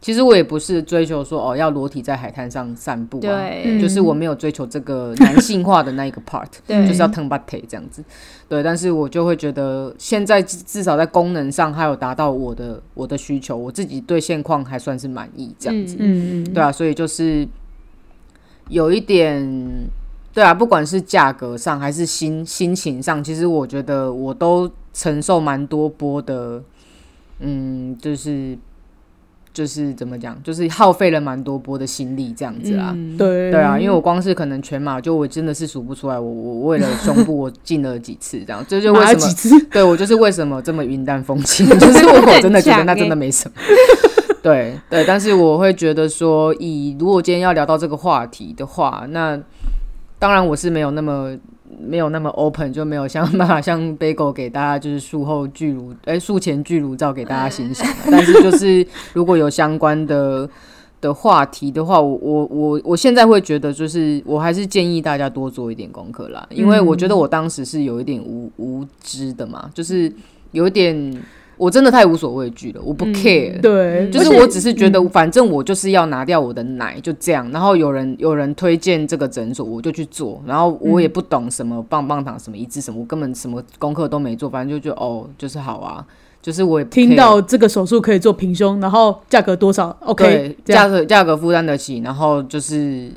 [0.00, 8.02] 其实我也不是追求说哦要裸体在海滩上散步啊，对就是我没有追求这个男性化的那一个 part， 就是要 turn b a t 这样子，
[8.48, 16.54] 对，但是我就会觉得现在至至少在功能上还有达到我的我的需求，我自己对现况还算是满意这样子，嗯嗯。
[16.54, 17.46] 对啊，所以就是
[18.70, 19.46] 有一点，
[20.32, 26.62] 对啊，不管是价格上还是心心情上，其实我觉得我都承受蛮多波的，
[27.40, 28.56] 嗯，就是
[29.52, 32.92] 就是怎么讲，就是耗费了蛮多波的心力这样子啦。
[32.94, 43.54] 嗯，对对啊，因为我光是可能全马，就我真的是数不出来，我我为了胸部我进了几次这样，这就为什么几次，对我就是为什么这么云淡风轻， 就是我真的觉得那真的没什么。
[44.42, 49.38] 对对，但是我会觉得说，以如果今天要聊到这个话题的话，那
[50.20, 51.36] 当然我是没有那么
[51.80, 57.88] 没有那么 open，就没有像办法像 Bagel 给大家就是术后巨乳，哎、术前巨乳照给大家欣赏。
[58.10, 60.48] 但是就是如果有相关的
[61.00, 70.12] 的话题的话，我我我我现在会觉得，就是我还是建议大家多做一点功课啦，因为我觉得我当时是有一点无无知的嘛，就是
[70.52, 70.94] 有一点
[71.60, 73.60] 我真的太无所畏惧了，我不 care。
[73.60, 77.46] 对，就是我只是觉得，反正我就是要拿掉我的奶，就这样。
[77.52, 80.42] 然后有人有人推荐这个诊所，我就去做。
[80.46, 86.02] 然后我也不懂什么棒棒糖、什么一致什么，我根本什么功课都没做，反正就觉得哦，就是好啊，
[86.40, 93.10] 就是我也听到这个手术可以做平胸，然后价格多少？OK，价格价格负担得起，然后就是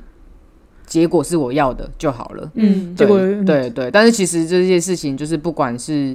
[0.86, 2.52] 结果是我要的就好了。
[2.56, 6.14] 嗯，对结果对对，但是其实这些事情就是不管是，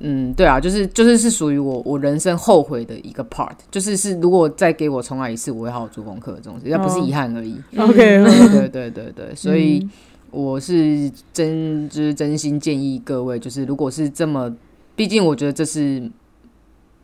[0.00, 7.56] 嗯，对啊，就是就是是属于我我人生后悔的一个 part，就是是如果再给我重来一次，我会好好做功课的这种事，要不是哦遗憾而已。
[7.78, 9.88] OK， 对嗯对对对对，所以
[10.30, 14.54] 我是真就是真心建议各位，就是如果是这么，
[14.94, 16.10] 毕竟我觉得这是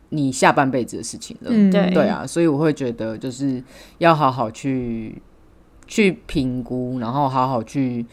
[0.09, 1.49] 你下半辈子的事情了。
[1.51, 3.63] 嗯，对对啊，所以我会觉得就是
[3.97, 5.19] 要好好去
[5.87, 8.05] 去评估，然后好好去，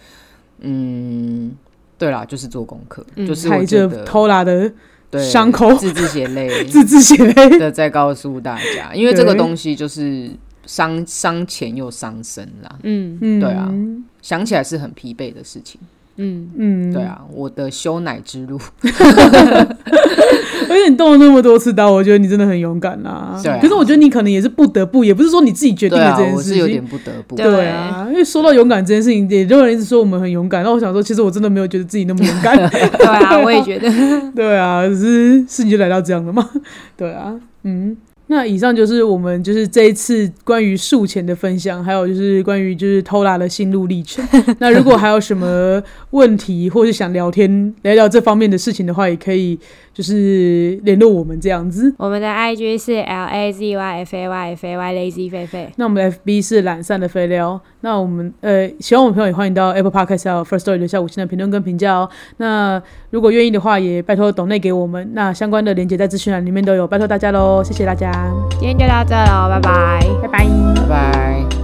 [0.61, 1.53] 嗯，
[2.01, 4.73] 对啦，就是做功课，嗯就是我踩着觉得偷拉的
[5.11, 10.31] 对伤口字字血泪 字字血泪，的在告诉大家，因为这个东西就是
[10.65, 13.19] 伤伤钱又伤身啦，嗯。
[13.21, 13.71] 嗯，对啊
[14.23, 15.79] 想起来是很疲惫的事情。
[16.23, 18.61] 嗯，嗯，对，啊，我的修奶之路，
[20.69, 23.41] 而且你动了那么多次刀，我觉得你真的很勇敢啦。
[23.43, 26.37] 对啊可是我觉得你可能也是不得不，也不是说你自己决定的这，件事情。
[26.37, 27.37] 我是有点不得不。
[27.37, 32.57] 对对啊，因为说到勇敢这件事情，也有人一直说我们很勇敢，那我想说，其实我真的没有觉得自己那么勇敢。
[32.69, 33.89] 对啊，我也觉得，
[34.37, 36.47] 对啊，只是事情就来到这样了嘛。
[36.97, 37.97] 对啊，嗯，
[38.33, 44.25] 那以上就是我们就是这一次关于术前的分享，还有就是关于就是偷拉的心路历程。
[44.61, 49.59] 那如果还有什么问题，或是想聊天聊聊这方面的事情的话，也可以
[50.01, 51.95] 就是联络我们这样子。
[51.99, 55.67] 我们的 IG 是 L A Z Y F A Y F A Y Lazy 狒狒。
[55.77, 57.61] 那我们的 FB 是懒散的肥料。
[57.83, 62.09] 那我们呃，喜欢我们朋友也欢迎到 Apple Podcast 还有 First Story 留下五星的评论跟评价哦。
[62.39, 65.11] 那如果愿意的话，也拜托董内给我们。
[65.13, 68.11] 那相关的链接在资讯栏里面都有，拜托大家喽，谢谢大家，
[68.59, 70.01] 今天就到这喽，拜拜。
[70.23, 70.47] 拜拜。
[70.77, 71.60] 拜拜。